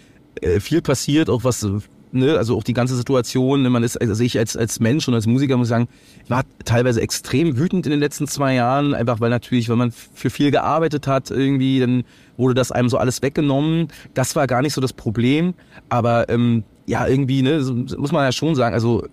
äh, 0.41 0.59
viel 0.59 0.81
passiert, 0.81 1.29
auch 1.29 1.43
was, 1.43 1.63
äh, 1.63 1.79
ne, 2.11 2.37
also 2.37 2.57
auch 2.57 2.63
die 2.63 2.73
ganze 2.73 2.95
Situation. 2.95 3.61
ne, 3.61 3.69
Man 3.69 3.83
ist, 3.83 3.99
also 3.99 4.23
ich 4.23 4.37
als, 4.37 4.55
als 4.57 4.79
Mensch 4.79 5.07
und 5.07 5.13
als 5.13 5.27
Musiker 5.27 5.57
muss 5.57 5.67
sagen, 5.67 5.87
war 6.27 6.43
teilweise 6.65 7.01
extrem 7.01 7.57
wütend 7.57 7.85
in 7.85 7.91
den 7.91 7.99
letzten 7.99 8.27
zwei 8.27 8.55
Jahren, 8.55 8.93
einfach 8.93 9.19
weil 9.19 9.29
natürlich, 9.29 9.69
wenn 9.69 9.77
man 9.77 9.91
für 9.91 10.29
viel 10.29 10.51
gearbeitet 10.51 11.07
hat, 11.07 11.31
irgendwie, 11.31 11.79
dann 11.79 12.03
wurde 12.37 12.53
das 12.53 12.71
einem 12.71 12.89
so 12.89 12.97
alles 12.97 13.21
weggenommen. 13.21 13.89
Das 14.13 14.35
war 14.35 14.47
gar 14.47 14.61
nicht 14.61 14.73
so 14.73 14.81
das 14.81 14.93
Problem. 14.93 15.53
Aber 15.89 16.29
ähm, 16.29 16.63
ja, 16.85 17.07
irgendwie, 17.07 17.41
ne, 17.41 17.59
muss 17.97 18.11
man 18.11 18.23
ja 18.23 18.31
schon 18.31 18.55
sagen, 18.55 18.73
also 18.73 19.03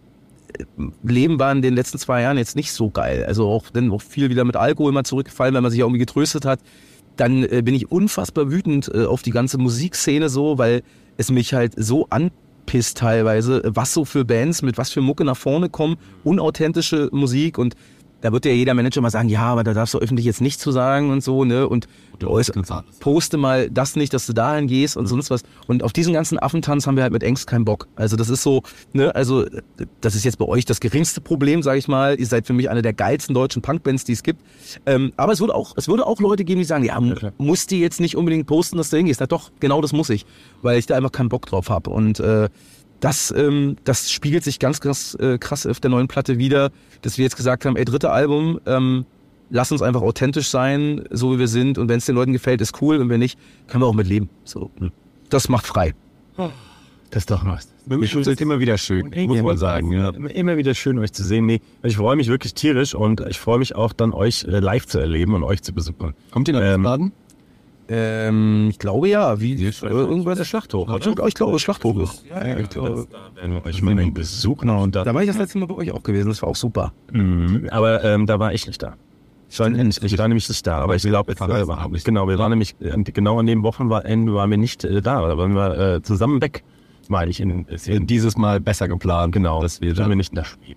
Leben 1.02 1.38
war 1.38 1.52
in 1.52 1.62
den 1.62 1.74
letzten 1.74 1.98
zwei 1.98 2.22
Jahren 2.22 2.38
jetzt 2.38 2.56
nicht 2.56 2.72
so 2.72 2.90
geil. 2.90 3.24
Also 3.26 3.48
auch 3.48 3.70
dann 3.70 3.90
auch 3.90 4.02
viel 4.02 4.30
wieder 4.30 4.44
mit 4.44 4.56
Alkohol 4.56 4.92
mal 4.92 5.04
zurückgefallen, 5.04 5.54
weil 5.54 5.62
man 5.62 5.70
sich 5.70 5.80
ja 5.80 5.85
irgendwie 5.85 5.98
getröstet 5.98 6.44
hat. 6.44 6.61
Dann 7.16 7.44
äh, 7.44 7.62
bin 7.62 7.74
ich 7.74 7.90
unfassbar 7.90 8.50
wütend 8.50 8.90
äh, 8.94 9.04
auf 9.04 9.22
die 9.22 9.30
ganze 9.30 9.59
Musikszene 9.59 10.28
so, 10.28 10.59
weil 10.59 10.82
es 11.16 11.30
mich 11.30 11.54
halt 11.54 11.72
so 11.76 12.06
anpisst 12.66 12.98
teilweise, 12.98 13.62
was 13.64 13.94
so 13.94 14.05
für 14.05 14.24
Bands 14.24 14.62
mit 14.62 14.76
was 14.76 14.90
für 14.90 15.00
Mucke 15.00 15.24
nach 15.24 15.37
vorne 15.37 15.68
kommen, 15.68 15.96
unauthentische 16.24 17.09
Musik 17.12 17.59
und 17.59 17.76
da 18.22 18.33
wird 18.33 18.44
ja 18.46 18.52
jeder 18.52 18.74
Manager 18.74 19.00
mal 19.00 19.11
sagen, 19.11 19.29
ja, 19.29 19.42
aber 19.42 19.62
da 19.62 19.74
darfst 19.74 19.94
du 19.94 19.98
öffentlich 19.98 20.26
jetzt 20.26 20.40
nicht 20.40 20.59
zu 20.61 20.72
sagen 20.72 21.11
und 21.11 21.22
so, 21.22 21.44
ne? 21.44 21.68
Und 21.68 21.87
poste 23.00 23.37
mal 23.37 23.68
das 23.70 23.94
nicht, 23.94 24.14
dass 24.14 24.26
du 24.26 24.33
dahin 24.33 24.68
gehst 24.68 24.96
und 24.96 25.07
sonst 25.07 25.31
was. 25.31 25.42
Und 25.66 25.83
auf 25.83 25.92
diesen 25.92 26.14
ganzen 26.14 26.38
Affentanz 26.38 26.87
haben 26.87 26.96
wir 26.96 27.02
halt 27.02 27.12
mit 27.12 27.22
Ängst 27.22 27.46
keinen 27.46 27.66
Bock. 27.66 27.88
Also 27.94 28.16
das 28.16 28.31
ist 28.31 28.42
so, 28.42 28.62
ne, 28.94 29.14
also 29.14 29.44
das 30.00 30.14
ist 30.14 30.24
jetzt 30.24 30.38
bei 30.38 30.46
euch 30.46 30.64
das 30.64 30.81
geringste 30.81 31.20
Problem, 31.20 31.62
sage 31.62 31.79
ich 31.79 31.88
mal. 31.88 32.18
Ihr 32.18 32.26
seid 32.26 32.46
für 32.46 32.55
mich 32.55 32.70
eine 32.70 32.81
der 32.81 32.94
geilsten 32.94 33.35
deutschen 33.35 33.61
Punkbands, 33.61 34.05
die 34.05 34.12
es 34.12 34.22
gibt. 34.22 34.40
Ähm, 34.87 35.12
aber 35.18 35.33
es 35.33 35.40
würde 35.40 35.55
auch, 35.55 35.74
es 35.76 35.88
würde 35.88 36.07
auch 36.07 36.18
Leute 36.20 36.44
geben, 36.44 36.61
die 36.61 36.64
sagen, 36.64 36.85
ja, 36.85 36.98
mu- 36.98 37.14
muss 37.37 37.66
die 37.66 37.81
jetzt 37.81 38.00
nicht 38.00 38.16
unbedingt 38.16 38.46
posten, 38.46 38.79
dass 38.79 38.88
du 38.88 38.96
hingehst. 38.96 39.20
Na 39.20 39.26
doch, 39.26 39.50
genau 39.61 39.83
das 39.83 39.92
muss 39.92 40.09
ich, 40.09 40.24
weil 40.62 40.79
ich 40.79 40.87
da 40.87 40.96
einfach 40.96 41.12
keinen 41.12 41.29
Bock 41.29 41.44
drauf 41.44 41.68
habe. 41.68 41.90
Und 41.90 42.18
äh, 42.20 42.48
das, 43.00 43.32
ähm, 43.37 43.76
das 43.85 44.11
spiegelt 44.11 44.44
sich 44.44 44.59
ganz, 44.59 44.80
ganz 44.80 45.16
äh, 45.20 45.38
krass 45.38 45.66
auf 45.66 45.80
der 45.80 45.90
neuen 45.90 46.09
Platte 46.09 46.38
wieder, 46.38 46.70
dass 47.02 47.18
wir 47.18 47.24
jetzt 47.24 47.37
gesagt 47.37 47.64
haben, 47.64 47.76
ey, 47.76 47.85
dritte 47.85 48.11
Album, 48.11 48.61
ähm, 48.66 49.04
lass 49.50 49.70
uns 49.70 49.82
einfach 49.82 50.02
authentisch 50.02 50.48
sein, 50.48 51.04
so 51.11 51.35
wie 51.35 51.38
wir 51.38 51.48
sind. 51.48 51.78
Und 51.78 51.88
wenn 51.88 51.98
es 51.98 52.06
den 52.06 52.14
Leuten 52.14 52.32
gefällt, 52.32 52.61
ist 52.61 52.80
cool. 52.82 52.96
Und 52.98 53.09
wenn 53.09 53.20
nicht, 53.20 53.38
können 53.68 53.82
wir 53.82 53.87
auch 53.87 53.94
mit 53.94 54.06
leben. 54.06 54.28
So, 54.44 54.70
das 55.28 55.48
macht 55.48 55.66
frei. 55.66 55.94
Das 57.11 57.22
ist 57.22 57.30
doch 57.30 57.44
was. 57.46 57.68
Das 57.88 58.26
ist 58.26 58.40
immer 58.40 58.59
wieder 58.59 58.76
schön, 58.78 59.12
muss 59.28 59.42
man 59.42 59.56
sagen. 59.56 59.92
Ja. 59.92 60.11
Immer 60.11 60.56
wieder 60.56 60.74
schön, 60.74 60.98
euch 60.98 61.12
zu 61.12 61.22
sehen. 61.22 61.46
Nee, 61.46 61.61
ich 61.85 61.96
freue 61.96 62.16
mich 62.16 62.26
wirklich 62.26 62.54
tierisch 62.54 62.94
und 62.96 63.20
ich 63.20 63.38
freue 63.38 63.59
mich 63.61 63.76
auch 63.76 63.92
dann, 63.92 64.12
euch 64.12 64.42
äh, 64.44 64.59
live 64.59 64.87
zu 64.87 64.98
erleben 64.98 65.35
und 65.35 65.44
euch 65.44 65.62
zu 65.62 65.72
besuchen. 65.72 66.14
Kommt 66.32 66.48
ihr 66.48 66.54
nach 66.54 66.62
Ähm, 66.62 66.80
Wiesbaden? 66.80 67.12
Ähm, 67.88 68.68
ich 68.70 68.79
glaube 68.79 69.09
ja. 69.09 69.40
Wie, 69.40 69.55
irgendwas 69.55 70.38
der 70.38 70.44
Schlachthof, 70.44 70.88
Ich 71.27 71.35
glaube, 71.35 71.59
Schlachthof 71.59 71.96
ist. 71.99 72.25
Ja, 72.29 72.59
ich 72.59 72.68
glaube, 72.68 73.07
da 73.11 73.40
werden 73.40 73.55
wir 73.55 73.64
euch 73.64 73.81
mal 73.83 73.92
einen 73.92 74.12
besuchen 74.12 74.68
und 74.70 74.94
da, 74.94 75.05
Da 75.05 75.14
war 75.14 75.22
ich 75.22 75.29
das 75.29 75.38
letzte 75.38 75.59
Mal 75.59 75.66
bei 75.66 75.75
euch 75.75 75.92
auch 75.92 76.03
gewesen. 76.03 76.29
Das 76.29 76.42
war 76.42 76.49
auch 76.49 76.57
super. 76.57 76.92
Mhm. 77.12 77.68
Aber 77.70 78.03
ähm, 78.05 78.27
da 78.27 78.38
war 78.38 78.53
ich 78.53 78.66
nicht 78.66 78.83
da. 78.83 78.96
Ich 79.49 79.61
war, 79.61 79.68
nicht, 79.68 80.03
ich 80.03 80.18
war 80.18 80.27
nämlich 80.27 80.49
nicht 80.49 80.66
da, 80.66 80.79
aber 80.79 80.96
ich 80.96 81.03
glaube, 81.03 81.31
jetzt 81.31 81.40
War 81.40 81.61
überhaupt 81.61 81.92
nicht. 81.92 82.05
Genau, 82.05 82.29
wir 82.29 82.38
waren 82.38 82.51
nämlich 82.51 82.75
genau 82.81 83.38
an 83.38 83.46
dem 83.46 83.62
Wochenende 83.62 84.35
waren 84.35 84.51
wir 84.51 84.59
nicht 84.59 84.85
äh, 84.85 85.01
da, 85.01 85.27
da 85.27 85.38
waren 85.38 85.55
wir 85.55 85.79
äh, 85.79 86.03
zusammen 86.03 86.42
weg, 86.42 86.64
meine 87.09 87.31
ich. 87.31 87.38
In, 87.40 87.64
in, 87.66 88.07
Dieses 88.07 88.37
Mal 88.37 88.61
besser 88.61 88.88
geplant. 88.88 89.33
genau, 89.33 89.62
dass 89.62 89.81
wir 89.81 89.94
sind 89.94 90.09
wir 90.09 90.16
nicht 90.16 90.31
in 90.31 90.37
der 90.37 90.44
Spiel. 90.44 90.77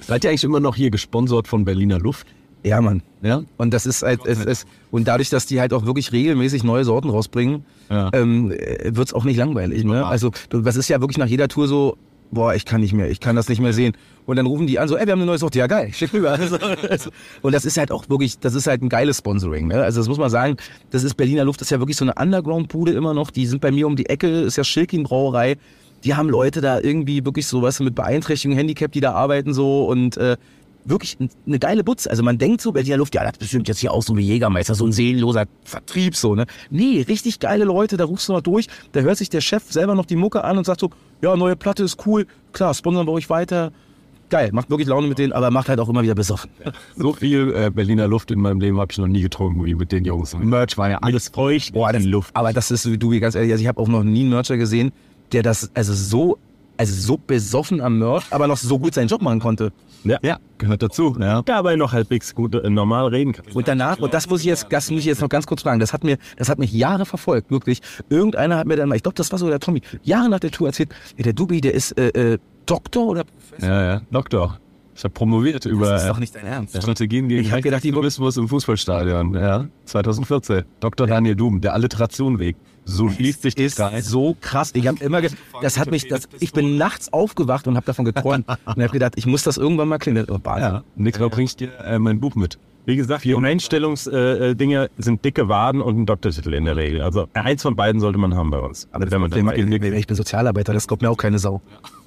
Seid 0.00 0.24
ihr 0.24 0.30
eigentlich 0.30 0.44
immer 0.44 0.60
noch 0.60 0.74
hier 0.74 0.90
gesponsert 0.90 1.46
von 1.46 1.64
Berliner 1.64 1.98
Luft? 1.98 2.26
Ja, 2.64 2.80
Mann. 2.80 3.02
Ja? 3.22 3.42
Und 3.56 3.72
das 3.72 3.86
ist 3.86 4.02
halt, 4.02 4.20
es, 4.26 4.44
es, 4.44 4.66
und 4.90 5.06
dadurch, 5.08 5.30
dass 5.30 5.46
die 5.46 5.60
halt 5.60 5.72
auch 5.72 5.86
wirklich 5.86 6.12
regelmäßig 6.12 6.64
neue 6.64 6.84
Sorten 6.84 7.10
rausbringen, 7.10 7.64
Ja. 7.88 8.10
ähm, 8.12 8.50
wird 8.50 9.06
es 9.08 9.14
auch 9.14 9.24
nicht 9.24 9.36
langweilig. 9.36 9.84
Ne? 9.84 10.04
Also, 10.04 10.30
du, 10.50 10.60
das 10.60 10.76
ist 10.76 10.88
ja 10.88 11.00
wirklich 11.00 11.18
nach 11.18 11.26
jeder 11.26 11.48
Tour 11.48 11.68
so, 11.68 11.96
boah, 12.30 12.54
ich 12.54 12.64
kann 12.64 12.80
nicht 12.80 12.92
mehr, 12.92 13.10
ich 13.10 13.20
kann 13.20 13.36
das 13.36 13.48
nicht 13.48 13.60
mehr 13.60 13.72
sehen. 13.72 13.96
Und 14.26 14.36
dann 14.36 14.46
rufen 14.46 14.66
die 14.66 14.78
an, 14.78 14.86
so, 14.88 14.96
ey, 14.96 15.06
wir 15.06 15.12
haben 15.12 15.20
eine 15.20 15.26
neue 15.26 15.38
Sorte, 15.38 15.58
ja 15.58 15.66
geil, 15.66 15.90
schick 15.94 16.12
rüber. 16.12 16.30
Also, 16.38 16.56
also, 16.58 17.10
und 17.42 17.54
das 17.54 17.64
ist 17.64 17.78
halt 17.78 17.90
auch 17.90 18.08
wirklich, 18.10 18.38
das 18.38 18.54
ist 18.54 18.66
halt 18.66 18.82
ein 18.82 18.88
geiles 18.90 19.18
Sponsoring. 19.18 19.68
Ne? 19.68 19.82
Also 19.82 20.00
das 20.00 20.08
muss 20.08 20.18
man 20.18 20.28
sagen, 20.28 20.56
das 20.90 21.04
ist 21.04 21.14
Berliner 21.14 21.44
Luft, 21.44 21.60
das 21.60 21.68
ist 21.68 21.70
ja 21.70 21.78
wirklich 21.78 21.96
so 21.96 22.04
eine 22.04 22.14
Underground-Bude 22.20 22.92
immer 22.92 23.14
noch. 23.14 23.30
Die 23.30 23.46
sind 23.46 23.60
bei 23.62 23.70
mir 23.70 23.86
um 23.86 23.96
die 23.96 24.06
Ecke, 24.06 24.28
ist 24.42 24.56
ja 24.56 24.64
Schilkin 24.64 25.04
Brauerei. 25.04 25.56
Die 26.04 26.14
haben 26.14 26.28
Leute 26.28 26.60
da 26.60 26.78
irgendwie 26.78 27.24
wirklich 27.24 27.46
so, 27.46 27.62
was 27.62 27.80
mit 27.80 27.94
Beeinträchtigung, 27.94 28.56
Handicap, 28.56 28.92
die 28.92 29.00
da 29.00 29.12
arbeiten 29.14 29.52
so 29.54 29.86
und 29.86 30.16
äh, 30.18 30.36
wirklich 30.88 31.16
eine 31.46 31.58
geile 31.58 31.84
Butz. 31.84 32.06
Also 32.06 32.22
man 32.22 32.38
denkt 32.38 32.60
so, 32.60 32.72
Berliner 32.72 32.96
Luft, 32.96 33.14
ja, 33.14 33.24
das 33.24 33.38
bestimmt 33.38 33.68
jetzt 33.68 33.78
hier 33.78 33.92
auch 33.92 34.02
so 34.02 34.16
wie 34.16 34.22
Jägermeister, 34.22 34.74
so 34.74 34.86
ein 34.86 34.92
seelenloser 34.92 35.46
Vertrieb 35.64 36.16
so, 36.16 36.34
ne? 36.34 36.46
Nee, 36.70 37.04
richtig 37.08 37.40
geile 37.40 37.64
Leute, 37.64 37.96
da 37.96 38.04
rufst 38.04 38.28
du 38.28 38.32
noch 38.32 38.40
durch, 38.40 38.66
da 38.92 39.00
hört 39.00 39.18
sich 39.18 39.30
der 39.30 39.40
Chef 39.40 39.64
selber 39.70 39.94
noch 39.94 40.06
die 40.06 40.16
Mucke 40.16 40.44
an 40.44 40.58
und 40.58 40.64
sagt 40.64 40.80
so, 40.80 40.90
ja, 41.22 41.36
neue 41.36 41.56
Platte 41.56 41.84
ist 41.84 42.06
cool, 42.06 42.26
klar, 42.52 42.74
sponsern 42.74 43.06
wir 43.06 43.12
euch 43.12 43.30
weiter. 43.30 43.72
Geil, 44.30 44.50
macht 44.52 44.68
wirklich 44.68 44.88
Laune 44.88 45.08
mit 45.08 45.18
denen, 45.18 45.32
aber 45.32 45.50
macht 45.50 45.70
halt 45.70 45.80
auch 45.80 45.88
immer 45.88 46.02
wieder 46.02 46.14
besoffen. 46.14 46.50
So 46.96 47.14
viel 47.14 47.54
äh, 47.54 47.70
Berliner 47.70 48.08
Luft 48.08 48.30
in 48.30 48.40
meinem 48.40 48.60
Leben 48.60 48.78
habe 48.78 48.92
ich 48.92 48.98
noch 48.98 49.06
nie 49.06 49.22
getrunken 49.22 49.64
wie 49.64 49.74
mit 49.74 49.90
den 49.90 50.04
Jungs. 50.04 50.36
Merch 50.36 50.76
war 50.76 50.90
ja 50.90 50.98
alles 50.98 51.28
feucht. 51.28 51.72
Boah, 51.72 51.92
das, 51.92 52.04
Luft. 52.04 52.36
Aber 52.36 52.52
das 52.52 52.70
ist, 52.70 52.84
du, 52.84 53.20
ganz 53.20 53.34
ehrlich, 53.34 53.52
also 53.52 53.62
ich 53.62 53.68
habe 53.68 53.80
auch 53.80 53.88
noch 53.88 54.04
nie 54.04 54.20
einen 54.20 54.30
Mercher 54.30 54.58
gesehen, 54.58 54.92
der 55.32 55.42
das 55.42 55.70
also 55.74 55.94
so, 55.94 56.38
also 56.78 56.94
so 56.94 57.18
besoffen 57.18 57.80
am 57.82 57.98
Merch, 57.98 58.24
aber 58.30 58.46
noch 58.46 58.56
so 58.56 58.78
gut 58.78 58.94
seinen 58.94 59.08
Job 59.08 59.20
machen 59.20 59.40
konnte. 59.40 59.72
Ja. 60.04 60.18
Ja, 60.22 60.38
gehört 60.58 60.80
dazu. 60.82 61.16
Ja. 61.20 61.42
Dabei 61.42 61.76
noch 61.76 61.92
halbwegs 61.92 62.34
gut 62.34 62.54
äh, 62.54 62.70
normal 62.70 63.08
reden 63.08 63.32
kann. 63.32 63.44
Und 63.52 63.66
danach, 63.68 63.98
und 63.98 64.14
das 64.14 64.30
muss 64.30 64.40
ich 64.40 64.46
jetzt, 64.46 64.68
das 64.70 64.90
muss 64.90 65.00
ich 65.00 65.06
jetzt 65.06 65.20
noch 65.20 65.28
ganz 65.28 65.46
kurz 65.46 65.62
fragen, 65.62 65.80
das 65.80 65.92
hat 65.92 66.04
mir, 66.04 66.18
das 66.36 66.48
hat 66.48 66.58
mich 66.58 66.72
Jahre 66.72 67.04
verfolgt, 67.04 67.50
wirklich. 67.50 67.80
Irgendeiner 68.08 68.56
hat 68.56 68.66
mir 68.66 68.76
dann 68.76 68.88
mal, 68.88 68.94
ich 68.94 69.02
glaube, 69.02 69.16
das 69.16 69.30
war 69.32 69.38
so 69.38 69.48
der 69.48 69.58
Tommy, 69.60 69.82
Jahre 70.04 70.28
nach 70.30 70.40
der 70.40 70.52
Tour 70.52 70.68
erzählt, 70.68 70.90
ja, 71.16 71.24
der 71.24 71.32
Dubi, 71.32 71.60
der 71.60 71.74
ist 71.74 71.98
äh, 71.98 72.08
äh, 72.34 72.38
Doktor 72.66 73.06
oder 73.08 73.24
Professor? 73.24 73.68
ja, 73.68 73.82
ja. 73.94 74.00
Doktor. 74.10 74.58
Ich 74.94 75.04
habe 75.04 75.14
promoviert 75.14 75.64
über 75.64 75.90
Das 75.90 76.02
ist 76.02 76.06
äh, 76.08 76.10
doch 76.10 76.18
nicht 76.18 76.34
dein 76.34 76.44
Ernst. 76.46 76.76
Strategien 76.76 77.28
gegen 77.28 77.40
Ich 77.42 77.52
hab 77.52 77.62
gedacht, 77.62 77.84
die- 77.84 77.92
Tourismus 77.92 78.36
im 78.36 78.48
Fußballstadion. 78.48 79.32
Ja, 79.34 79.66
2014. 79.84 80.64
Dr. 80.80 81.06
Daniel 81.06 81.36
Dum, 81.36 81.60
der 81.60 81.72
Alliterationweg. 81.74 82.56
So 82.88 83.10
schließt 83.10 83.42
sich 83.42 83.56
ist 83.58 83.76
Kreis. 83.76 84.06
so 84.06 84.36
krass. 84.40 84.70
Ich 84.74 84.86
habe 84.86 85.02
immer, 85.04 85.20
das 85.60 85.78
hat 85.78 85.90
mich, 85.90 86.08
das, 86.08 86.28
ich 86.40 86.52
bin 86.52 86.78
nachts 86.78 87.12
aufgewacht 87.12 87.68
und 87.68 87.76
habe 87.76 87.84
davon 87.84 88.04
geträumt 88.04 88.48
und 88.64 88.82
habe 88.82 88.88
gedacht, 88.88 89.12
ich 89.16 89.26
muss 89.26 89.42
das 89.42 89.58
irgendwann 89.58 89.88
mal 89.88 89.98
klingeln. 89.98 90.26
Oh. 90.30 90.40
Ja, 90.44 90.82
Nicola 90.96 91.28
bringt 91.28 91.60
dir 91.60 91.70
äh, 91.84 91.98
mein 91.98 92.18
Buch 92.18 92.34
mit. 92.34 92.58
Wie 92.86 92.96
gesagt, 92.96 93.22
die 93.22 93.36
Einstellungsdinge 93.36 94.46
äh, 94.46 94.54
Dinge 94.54 94.90
sind 94.96 95.22
dicke 95.22 95.46
Waden 95.46 95.82
und 95.82 95.98
ein 95.98 96.06
Doktortitel 96.06 96.54
in 96.54 96.64
der 96.64 96.74
Regel. 96.76 97.02
Also 97.02 97.28
eins 97.34 97.60
von 97.60 97.76
beiden 97.76 98.00
sollte 98.00 98.18
man 98.18 98.34
haben 98.34 98.48
bei 98.48 98.60
uns. 98.60 98.88
Aber 98.92 99.10
wenn 99.10 99.20
man 99.20 99.30
Problem, 99.30 99.70
dann 99.70 99.92
ich 99.92 100.06
bin 100.06 100.16
Sozialarbeiter, 100.16 100.72
das 100.72 100.88
kommt 100.88 101.02
mir 101.02 101.10
auch 101.10 101.18
keine 101.18 101.38
Sau. 101.38 101.60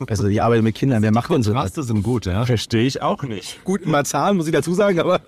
Also 0.07 0.25
ich 0.25 0.41
arbeite 0.41 0.63
mit 0.63 0.73
Kindern, 0.73 1.03
wer 1.03 1.11
macht 1.11 1.31
so? 1.43 1.51
Raste 1.51 1.83
sind 1.83 2.01
gut, 2.01 2.25
ja. 2.25 2.45
verstehe 2.45 2.87
ich 2.87 3.03
auch 3.03 3.21
nicht. 3.21 3.63
Gut, 3.63 3.83
immer 3.83 4.03
Zahlen, 4.05 4.37
muss 4.37 4.47
ich 4.47 4.53
dazu 4.53 4.73
sagen, 4.73 4.99
aber 4.99 5.21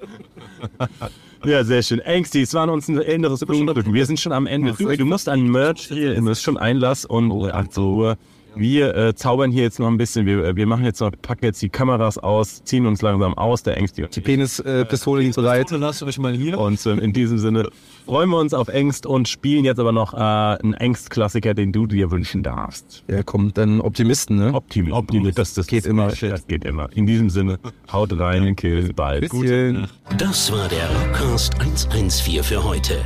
Ja, 1.46 1.64
sehr 1.64 1.84
schön. 1.84 2.02
Angsty, 2.06 2.42
es 2.42 2.54
war 2.54 2.70
uns 2.72 2.88
ein 2.88 2.98
inneres 3.00 3.42
Blumenpflücken. 3.42 3.94
Wir 3.94 4.06
sind 4.06 4.20
schon 4.20 4.32
am 4.32 4.48
Ende. 4.48 4.74
Du, 4.74 4.96
du 4.96 5.06
musst 5.06 5.28
an 5.28 5.44
Merch 5.48 5.88
hier, 5.88 6.18
es 6.18 6.26
ist 6.26 6.42
schon 6.42 6.58
Einlass 6.58 7.06
und 7.06 7.32
äh, 7.32 7.52
8 7.52 7.78
Uhr. 7.78 8.18
Wir 8.56 8.96
äh, 8.96 9.16
zaubern 9.16 9.52
hier 9.52 9.64
jetzt 9.64 9.80
noch 9.80 9.88
ein 9.88 9.98
bisschen. 9.98 10.26
Wir, 10.26 10.44
äh, 10.44 10.56
wir 10.56 10.66
machen 10.66 10.86
jetzt 10.86 11.02
noch, 11.02 11.12
packen 11.22 11.46
jetzt 11.46 11.62
die 11.62 11.70
Kameras 11.70 12.18
aus, 12.18 12.64
ziehen 12.64 12.86
uns 12.86 13.02
langsam 13.02 13.34
aus, 13.36 13.64
der 13.64 13.78
Angsty 13.78 14.04
und 14.04 14.16
die 14.16 14.22
Penispistole 14.22 15.22
liegt 15.22 15.36
bereit. 15.36 15.70
Lasst 15.72 16.04
euch 16.04 16.20
mal 16.20 16.34
hier. 16.34 16.60
Und 16.60 16.86
ähm, 16.86 17.00
in 17.00 17.14
diesem 17.14 17.38
Sinne 17.38 17.70
freuen 18.06 18.30
wir 18.30 18.38
uns 18.38 18.54
auf 18.54 18.68
Engst 18.68 19.06
und 19.06 19.28
spielen 19.28 19.66
jetzt 19.66 19.80
aber 19.80 19.92
noch 19.92 20.14
äh, 20.14 20.18
einen 20.18 20.74
Engst-Klassiker, 20.74 21.54
den 21.54 21.72
du 21.72 21.88
dir 21.88 22.12
wünschen 22.12 22.44
darfst. 22.44 23.04
Ja, 23.10 23.24
kommt 23.24 23.58
dann 23.58 23.82
Optimisten, 23.82 24.38
ne? 24.38 24.54
Optimist. 24.54 24.94
Optimist. 24.94 25.38
Das, 25.38 25.54
das 25.54 25.68
Geht 25.68 25.86
immer. 25.86 26.10
Das 26.10 26.48
geht 26.48 26.66
immer. 26.66 26.90
In 26.94 27.08
diesem 27.08 27.30
Sinne, 27.30 27.60
haut 27.92 28.18
rein, 28.20 28.56
kill, 28.56 28.94
bald. 28.94 29.22
Bisschen. 29.22 29.88
Das 30.18 30.52
war 30.52 30.68
der 30.68 30.90
Rockcast 30.90 31.60
114 31.60 32.44
für 32.44 32.64
heute. 32.64 33.02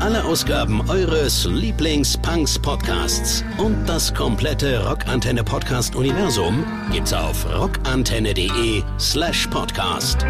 Alle 0.00 0.24
Ausgaben 0.24 0.80
eures 0.88 1.44
Lieblings-Punks-Podcasts 1.44 3.44
und 3.58 3.86
das 3.86 4.14
komplette 4.14 4.79
Rockantenne 4.80 5.44
Podcast-Universum 5.44 6.64
gibt's 6.92 7.12
auf 7.12 7.46
rockantenne.de 7.54 8.82
slash 8.98 9.46
podcast. 9.48 10.24